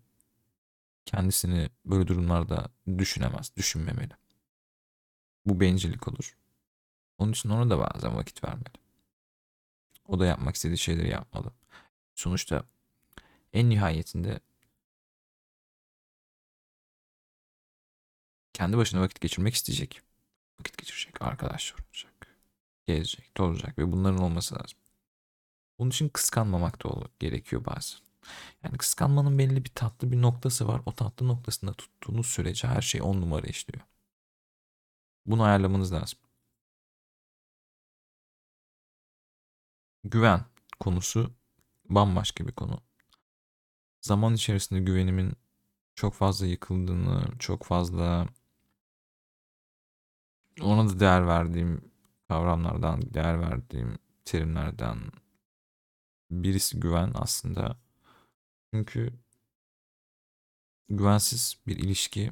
kendisini 1.06 1.70
böyle 1.86 2.08
durumlarda 2.08 2.70
düşünemez, 2.98 3.56
düşünmemeli. 3.58 4.14
Bu 5.46 5.60
bencillik 5.60 6.08
olur. 6.08 6.38
Onun 7.18 7.32
için 7.32 7.50
ona 7.50 7.70
da 7.70 7.80
bazen 7.80 8.16
vakit 8.16 8.44
vermeli. 8.44 8.74
O 10.06 10.20
da 10.20 10.26
yapmak 10.26 10.56
istediği 10.56 10.78
şeyleri 10.78 11.10
yapmalı. 11.10 11.52
Sonuçta 12.16 12.64
en 13.54 13.70
nihayetinde 13.70 14.40
kendi 18.54 18.78
başına 18.78 19.02
vakit 19.02 19.22
geçirmek 19.22 19.54
isteyecek. 19.54 20.02
Vakit 20.60 20.78
geçirecek, 20.78 21.22
arkadaşlar 21.22 21.80
olacak, 21.80 22.38
gezecek, 22.88 23.36
tozacak 23.36 23.78
ve 23.78 23.92
bunların 23.92 24.22
olması 24.24 24.56
lazım. 24.56 24.80
Bunun 25.80 25.90
için 25.90 26.10
kıskanmamak 26.10 26.84
da 26.84 26.90
gerekiyor 27.20 27.66
bazen. 27.66 28.00
Yani 28.64 28.78
kıskanmanın 28.78 29.40
belli 29.40 29.66
bir 29.66 29.70
tatlı 29.76 30.12
bir 30.12 30.22
noktası 30.22 30.68
var. 30.68 30.82
O 30.86 30.96
tatlı 30.96 31.28
noktasında 31.28 31.74
tuttuğunuz 31.74 32.28
sürece 32.28 32.68
her 32.68 32.82
şey 32.82 33.02
on 33.02 33.22
numara 33.22 33.48
işliyor. 33.48 33.86
Bunu 35.26 35.44
ayarlamanız 35.44 35.94
lazım. 35.94 36.20
Güven 40.04 40.46
konusu 40.80 41.34
bambaşka 41.90 42.48
bir 42.48 42.52
konu. 42.52 42.82
Zaman 44.02 44.34
içerisinde 44.34 44.80
güvenimin 44.80 45.34
çok 45.96 46.14
fazla 46.14 46.46
yıkıldığını, 46.46 47.40
çok 47.40 47.64
fazla 47.64 48.28
ona 50.62 50.90
da 50.90 51.00
değer 51.00 51.28
verdiğim 51.28 51.92
kavramlardan, 52.28 53.14
değer 53.14 53.42
verdiğim 53.42 53.98
terimlerden 54.26 54.98
birisi 56.32 56.80
güven 56.80 57.12
aslında. 57.16 57.78
Çünkü 58.74 59.14
güvensiz 60.90 61.58
bir 61.68 61.78
ilişki 61.78 62.32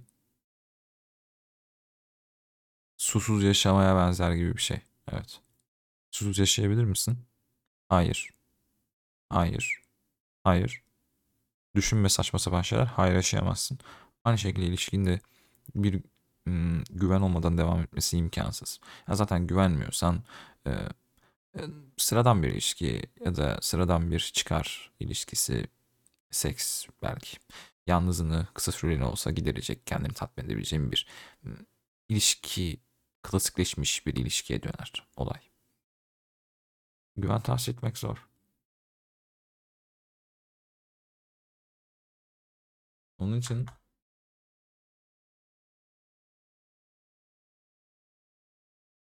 susuz 2.98 3.44
yaşamaya 3.44 3.96
benzer 3.96 4.32
gibi 4.32 4.54
bir 4.56 4.62
şey. 4.62 4.80
Evet. 5.12 5.42
Susuz 6.12 6.38
yaşayabilir 6.40 6.84
misin? 6.84 7.20
Hayır. 7.90 8.30
Hayır. 9.30 9.82
Hayır. 10.44 10.84
Düşünme 11.76 12.10
saçma 12.10 12.40
sapan 12.40 12.62
şeyler. 12.62 12.86
Hayır 12.86 13.16
yaşayamazsın. 13.16 13.80
Aynı 14.24 14.38
şekilde 14.38 14.66
ilişkinde 14.66 15.20
bir 15.76 16.04
güven 16.90 17.22
olmadan 17.22 17.58
devam 17.58 17.80
etmesi 17.80 18.18
imkansız. 18.18 18.80
Ya 19.08 19.16
zaten 19.16 19.48
güvenmiyorsan 19.48 20.24
e, 20.68 20.72
sıradan 21.98 22.44
bir 22.44 22.48
ilişki 22.50 23.02
ya 23.26 23.36
da 23.36 23.60
sıradan 23.62 24.12
bir 24.12 24.20
çıkar 24.20 24.92
ilişkisi, 25.00 25.68
seks 26.32 26.88
belki. 27.04 27.38
Yalnızlığını 27.88 28.48
kısa 28.54 28.72
süreli 28.72 29.04
olsa 29.04 29.32
giderecek, 29.32 29.88
kendini 29.88 30.14
tatmin 30.14 30.46
edebileceğin 30.46 30.92
bir 30.92 31.08
ilişki, 32.10 32.80
klasikleşmiş 33.24 34.06
bir 34.08 34.16
ilişkiye 34.16 34.64
döner 34.64 35.08
olay. 35.18 35.42
Güven 37.18 37.42
tahsis 37.42 37.70
etmek 37.70 37.98
zor. 37.98 38.28
Onun 43.18 43.38
için 43.40 43.66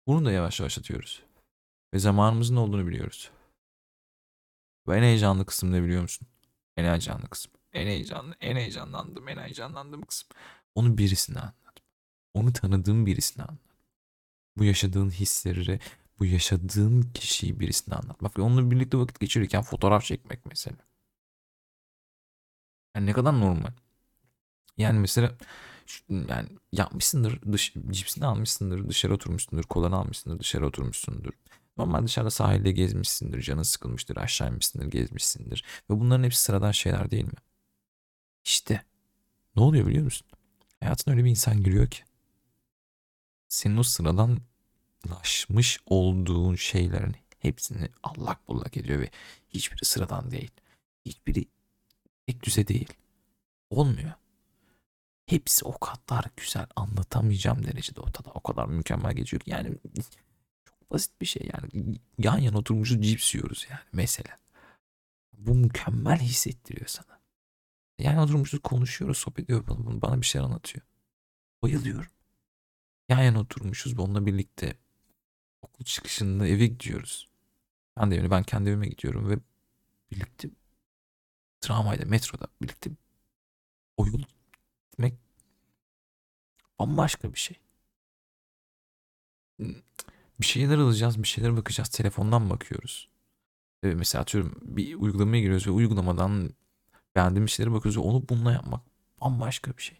bunu 0.07 0.25
da 0.25 0.31
yavaş 0.31 0.59
yavaş 0.59 0.77
atıyoruz. 0.77 1.23
Ve 1.93 1.99
zamanımızın 1.99 2.55
olduğunu 2.55 2.87
biliyoruz. 2.87 3.31
Ve 4.87 4.97
en 4.97 5.01
heyecanlı 5.01 5.45
kısım 5.45 5.71
ne 5.71 5.83
biliyor 5.83 6.01
musun? 6.01 6.27
En 6.77 6.83
heyecanlı 6.83 7.29
kısım. 7.29 7.51
En 7.73 7.87
heyecanlı, 7.87 8.35
en 8.41 8.55
heyecanlandım, 8.55 9.27
en 9.27 9.37
heyecanlandığım 9.37 10.01
kısım. 10.01 10.29
Onu 10.75 10.97
birisine 10.97 11.39
anladım. 11.39 11.83
Onu 12.33 12.53
tanıdığım 12.53 13.05
birisine 13.05 13.43
anladım. 13.43 13.59
Bu 14.57 14.63
yaşadığın 14.63 15.09
hisleri, 15.09 15.79
bu 16.19 16.25
yaşadığın 16.25 17.01
kişiyi 17.01 17.59
birisine 17.59 17.95
anlatmak 17.95 18.37
ve 18.37 18.41
onunla 18.41 18.71
birlikte 18.71 18.97
vakit 18.97 19.19
geçirirken 19.19 19.61
fotoğraf 19.61 20.03
çekmek 20.03 20.45
mesela. 20.45 20.77
Yani 22.95 23.05
ne 23.05 23.13
kadar 23.13 23.39
normal. 23.39 23.71
Yani 24.77 24.99
mesela 24.99 25.37
yani 26.09 26.49
yapmışsındır 26.71 27.41
dış, 27.51 27.73
cipsini 27.91 28.25
almışsındır 28.25 28.89
dışarı 28.89 29.13
oturmuşsundur 29.13 29.63
kolanı 29.63 29.95
almışsındır 29.95 30.39
dışarı 30.39 30.67
oturmuşsundur. 30.67 31.33
Normal 31.77 32.05
dışarıda 32.05 32.29
sahilde 32.29 32.71
gezmişsindir 32.71 33.41
canın 33.41 33.63
sıkılmıştır 33.63 34.17
aşağı 34.17 34.49
inmişsindir 34.49 34.85
gezmişsindir. 34.85 35.65
Ve 35.89 35.99
bunların 35.99 36.23
hepsi 36.23 36.41
sıradan 36.41 36.71
şeyler 36.71 37.11
değil 37.11 37.25
mi? 37.25 37.39
İşte 38.45 38.85
ne 39.55 39.63
oluyor 39.63 39.87
biliyor 39.87 40.03
musun? 40.03 40.27
Hayatına 40.79 41.13
öyle 41.13 41.25
bir 41.25 41.29
insan 41.29 41.63
giriyor 41.63 41.87
ki. 41.87 42.03
Senin 43.47 43.77
o 43.77 43.83
sıradanlaşmış 43.83 45.79
olduğun 45.85 46.55
şeylerin 46.55 47.15
hepsini 47.39 47.89
allak 48.03 48.47
bullak 48.47 48.77
ediyor 48.77 48.99
ve 48.99 49.09
hiçbiri 49.49 49.85
sıradan 49.85 50.31
değil. 50.31 50.51
Hiçbiri 51.05 51.45
tek 52.27 52.43
düze 52.43 52.67
değil. 52.67 52.93
Olmuyor. 53.69 54.11
Hepsi 55.25 55.65
o 55.65 55.79
kadar 55.79 56.25
güzel 56.37 56.65
anlatamayacağım 56.75 57.65
derecede 57.65 58.01
ortada. 58.01 58.31
O 58.33 58.39
kadar 58.39 58.65
mükemmel 58.65 59.13
geçiyor 59.13 59.41
yani 59.45 59.77
basit 60.91 61.21
bir 61.21 61.25
şey 61.25 61.49
yani. 61.53 61.99
Yan 62.17 62.37
yana 62.37 62.57
oturmuşuz 62.57 63.01
cips 63.01 63.35
yiyoruz 63.35 63.67
yani 63.69 63.81
mesela. 63.93 64.37
Bu 65.33 65.55
mükemmel 65.55 66.19
hissettiriyor 66.19 66.87
sana. 66.87 67.21
Yani 67.99 68.19
oturmuşuz 68.19 68.59
konuşuyoruz 68.59 69.17
sohbet 69.17 69.45
ediyor 69.45 69.63
bana, 70.01 70.21
bir 70.21 70.25
şeyler 70.25 70.45
anlatıyor. 70.45 70.85
Bayılıyorum. 71.63 72.11
Yan 73.09 73.21
yana 73.21 73.39
oturmuşuz 73.39 73.99
onunla 73.99 74.25
birlikte 74.25 74.77
okul 75.61 75.85
çıkışında 75.85 76.47
eve 76.47 76.67
gidiyoruz. 76.67 77.29
Ben 77.97 78.11
de 78.11 78.15
evine, 78.15 78.31
ben 78.31 78.43
kendi 78.43 78.69
evime 78.69 78.87
gidiyorum 78.87 79.29
ve 79.29 79.39
birlikte 80.11 80.49
tramvayda, 81.61 82.05
metroda 82.05 82.47
birlikte 82.61 82.91
o 83.97 84.07
yol 84.07 84.21
gitmek 84.91 85.13
bambaşka 86.79 87.33
bir 87.33 87.39
şey. 87.39 87.59
Bir 90.41 90.45
şeyler 90.45 90.77
alacağız, 90.77 91.23
bir 91.23 91.27
şeyler 91.27 91.57
bakacağız. 91.57 91.89
Telefondan 91.89 92.49
bakıyoruz. 92.49 93.09
Evet, 93.83 93.95
mesela 93.97 94.21
atıyorum 94.21 94.55
bir 94.61 94.95
uygulamaya 94.95 95.41
giriyoruz 95.41 95.67
ve 95.67 95.71
uygulamadan 95.71 96.49
beğendiğimiz 97.15 97.51
şeylere 97.51 97.75
bakıyoruz 97.75 97.97
ve 97.97 98.01
onu 98.01 98.29
bununla 98.29 98.53
yapmak 98.53 98.81
bambaşka 99.21 99.77
bir 99.77 99.83
şey. 99.83 99.97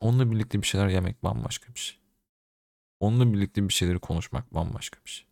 Onunla 0.00 0.30
birlikte 0.30 0.62
bir 0.62 0.66
şeyler 0.66 0.88
yemek 0.88 1.24
bambaşka 1.24 1.74
bir 1.74 1.78
şey. 1.80 1.98
Onunla 3.00 3.32
birlikte 3.32 3.68
bir 3.68 3.74
şeyleri 3.74 3.98
konuşmak 3.98 4.54
bambaşka 4.54 5.00
bir 5.04 5.10
şey. 5.10 5.26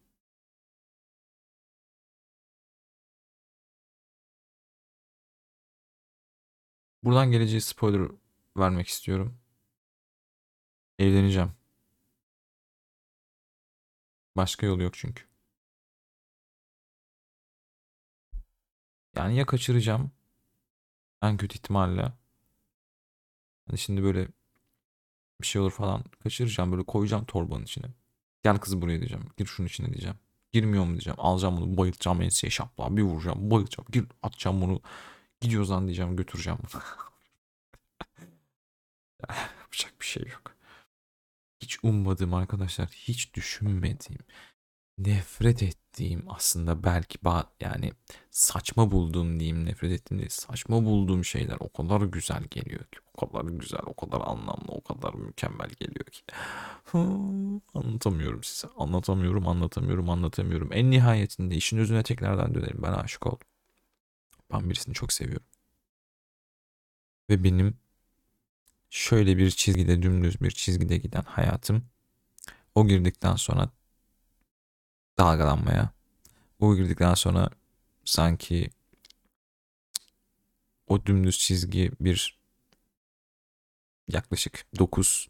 Buradan 7.03 7.31
geleceği 7.31 7.61
spoiler 7.61 8.09
vermek 8.57 8.89
istiyorum. 8.89 9.40
Evleneceğim. 11.01 11.53
Başka 14.37 14.67
yolu 14.67 14.83
yok 14.83 14.95
çünkü. 14.95 15.25
Yani 19.17 19.37
ya 19.37 19.47
kaçıracağım. 19.47 20.11
En 21.23 21.37
kötü 21.37 21.55
ihtimalle. 21.59 22.13
Hani 23.67 23.79
şimdi 23.79 24.03
böyle 24.03 24.29
bir 25.41 25.47
şey 25.47 25.63
olur 25.63 25.71
falan. 25.71 26.05
Kaçıracağım 26.23 26.73
böyle 26.73 26.85
koyacağım 26.85 27.25
torbanın 27.25 27.63
içine. 27.65 27.87
Gel 28.43 28.59
kızı 28.59 28.83
buraya 28.83 28.99
diyeceğim. 28.99 29.25
Gir 29.37 29.47
şunun 29.47 29.69
içine 29.69 29.87
diyeceğim. 29.87 30.17
Girmiyor 30.53 30.85
mu 30.85 30.91
diyeceğim. 30.91 31.21
Alacağım 31.21 31.57
bunu 31.57 31.77
bayıltacağım 31.77 32.23
enseye 32.23 32.51
şapla. 32.51 32.97
Bir 32.97 33.03
vuracağım 33.03 33.51
bayıltacağım. 33.51 33.89
Gir 33.93 34.07
atacağım 34.23 34.61
bunu. 34.61 34.81
Gidiyoruz 35.41 35.71
lan 35.71 35.87
diyeceğim 35.87 36.17
götüreceğim 36.17 36.59
bunu. 36.63 36.83
Yapacak 39.61 40.01
bir 40.01 40.07
şey 40.07 40.23
yok. 40.23 40.60
Hiç 41.63 41.79
ummadığım 41.83 42.35
arkadaşlar, 42.35 42.89
hiç 42.89 43.35
düşünmediğim, 43.35 44.23
nefret 44.99 45.63
ettiğim 45.63 46.25
aslında 46.29 46.85
belki 46.85 47.19
yani 47.61 47.93
saçma 48.31 48.91
bulduğum 48.91 49.41
diyeyim 49.41 49.65
nefret 49.65 49.93
ettiğim 49.93 50.19
değil 50.19 50.31
saçma 50.31 50.85
bulduğum 50.85 51.25
şeyler 51.25 51.57
o 51.61 51.73
kadar 51.73 52.01
güzel 52.01 52.45
geliyor 52.45 52.85
ki 52.85 52.99
o 53.15 53.27
kadar 53.27 53.45
güzel 53.45 53.81
o 53.87 53.95
kadar 53.95 54.21
anlamlı 54.21 54.69
o 54.69 54.81
kadar 54.81 55.15
mükemmel 55.15 55.69
geliyor 55.71 56.07
ki. 56.07 56.23
Anlatamıyorum 57.75 58.43
size 58.45 58.69
anlatamıyorum 58.77 59.49
anlatamıyorum 59.49 60.11
anlatamıyorum. 60.11 60.73
En 60.73 60.91
nihayetinde 60.91 61.55
işin 61.57 61.79
özüne 61.79 62.03
tekrardan 62.03 62.55
dönelim 62.55 62.83
ben 62.83 62.93
aşık 62.93 63.27
oldum. 63.27 63.49
Ben 64.53 64.71
birisini 64.71 64.95
çok 64.95 65.13
seviyorum. 65.13 65.47
Ve 67.31 67.45
benim 67.45 67.79
şöyle 68.91 69.37
bir 69.37 69.51
çizgide 69.51 70.03
dümdüz 70.03 70.41
bir 70.41 70.51
çizgide 70.51 70.97
giden 70.97 71.23
hayatım 71.23 71.85
o 72.75 72.87
girdikten 72.87 73.37
sonra 73.37 73.71
dalgalanmaya 75.19 75.91
o 76.61 76.77
girdikten 76.77 77.15
sonra 77.15 77.51
sanki 78.05 78.71
o 80.87 81.07
dümdüz 81.07 81.39
çizgi 81.39 81.93
bir 82.01 82.41
yaklaşık 84.09 84.67
9 84.79 85.29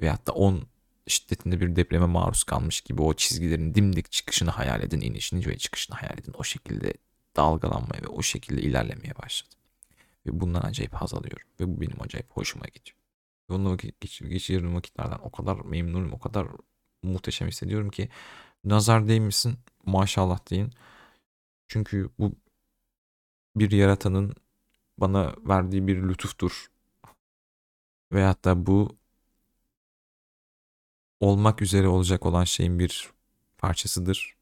veyahut 0.00 0.26
da 0.26 0.32
10 0.32 0.66
şiddetinde 1.06 1.60
bir 1.60 1.76
depreme 1.76 2.06
maruz 2.06 2.44
kalmış 2.44 2.80
gibi 2.80 3.02
o 3.02 3.14
çizgilerin 3.14 3.74
dimdik 3.74 4.12
çıkışını 4.12 4.50
hayal 4.50 4.82
edin, 4.82 5.00
inişini 5.00 5.46
ve 5.46 5.58
çıkışını 5.58 5.96
hayal 5.96 6.18
edin. 6.18 6.34
O 6.38 6.44
şekilde 6.44 6.94
dalgalanmaya 7.36 8.02
ve 8.02 8.06
o 8.06 8.22
şekilde 8.22 8.62
ilerlemeye 8.62 9.14
başladım. 9.22 9.58
Ve 10.26 10.40
bundan 10.40 10.62
acayip 10.62 10.94
haz 10.94 11.14
alıyorum. 11.14 11.48
Ve 11.60 11.68
bu 11.68 11.80
benim 11.80 12.02
acayip 12.02 12.30
hoşuma 12.30 12.66
gidiyor. 12.66 12.96
Onunla 13.48 13.72
vakit, 13.72 14.00
geçirdiğim 14.00 14.74
vakitlerden 14.74 15.18
o 15.22 15.30
kadar 15.30 15.56
memnunum, 15.60 16.12
o 16.12 16.18
kadar 16.18 16.48
muhteşem 17.02 17.48
hissediyorum 17.48 17.90
ki 17.90 18.08
nazar 18.64 19.08
değmişsin 19.08 19.58
maşallah 19.86 20.50
deyin. 20.50 20.72
Çünkü 21.68 22.10
bu 22.18 22.32
bir 23.56 23.70
yaratanın 23.70 24.34
bana 24.98 25.34
verdiği 25.48 25.86
bir 25.86 25.96
lütuftur. 26.02 26.66
ve 28.12 28.24
hatta 28.24 28.66
bu 28.66 28.96
olmak 31.20 31.62
üzere 31.62 31.88
olacak 31.88 32.26
olan 32.26 32.44
şeyin 32.44 32.78
bir 32.78 33.10
parçasıdır. 33.58 34.36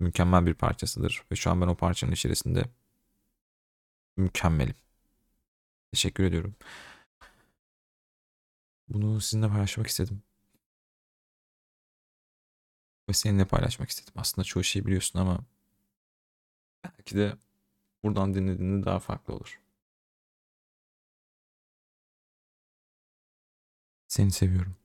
Mükemmel 0.00 0.46
bir 0.46 0.54
parçasıdır 0.54 1.24
ve 1.32 1.36
şu 1.36 1.50
an 1.50 1.60
ben 1.60 1.66
o 1.66 1.74
parçanın 1.76 2.12
içerisinde 2.12 2.64
mükemmelim. 4.16 4.74
Teşekkür 5.92 6.24
ediyorum. 6.24 6.54
Bunu 8.88 9.20
sizinle 9.20 9.48
paylaşmak 9.48 9.86
istedim. 9.86 10.22
Ve 13.08 13.12
seninle 13.12 13.44
paylaşmak 13.44 13.90
istedim. 13.90 14.12
Aslında 14.16 14.44
çoğu 14.44 14.64
şeyi 14.64 14.86
biliyorsun 14.86 15.18
ama 15.18 15.44
belki 16.84 17.16
de 17.16 17.36
buradan 18.04 18.34
dinlediğinde 18.34 18.86
daha 18.86 19.00
farklı 19.00 19.34
olur. 19.34 19.60
Seni 24.08 24.30
seviyorum. 24.30 24.76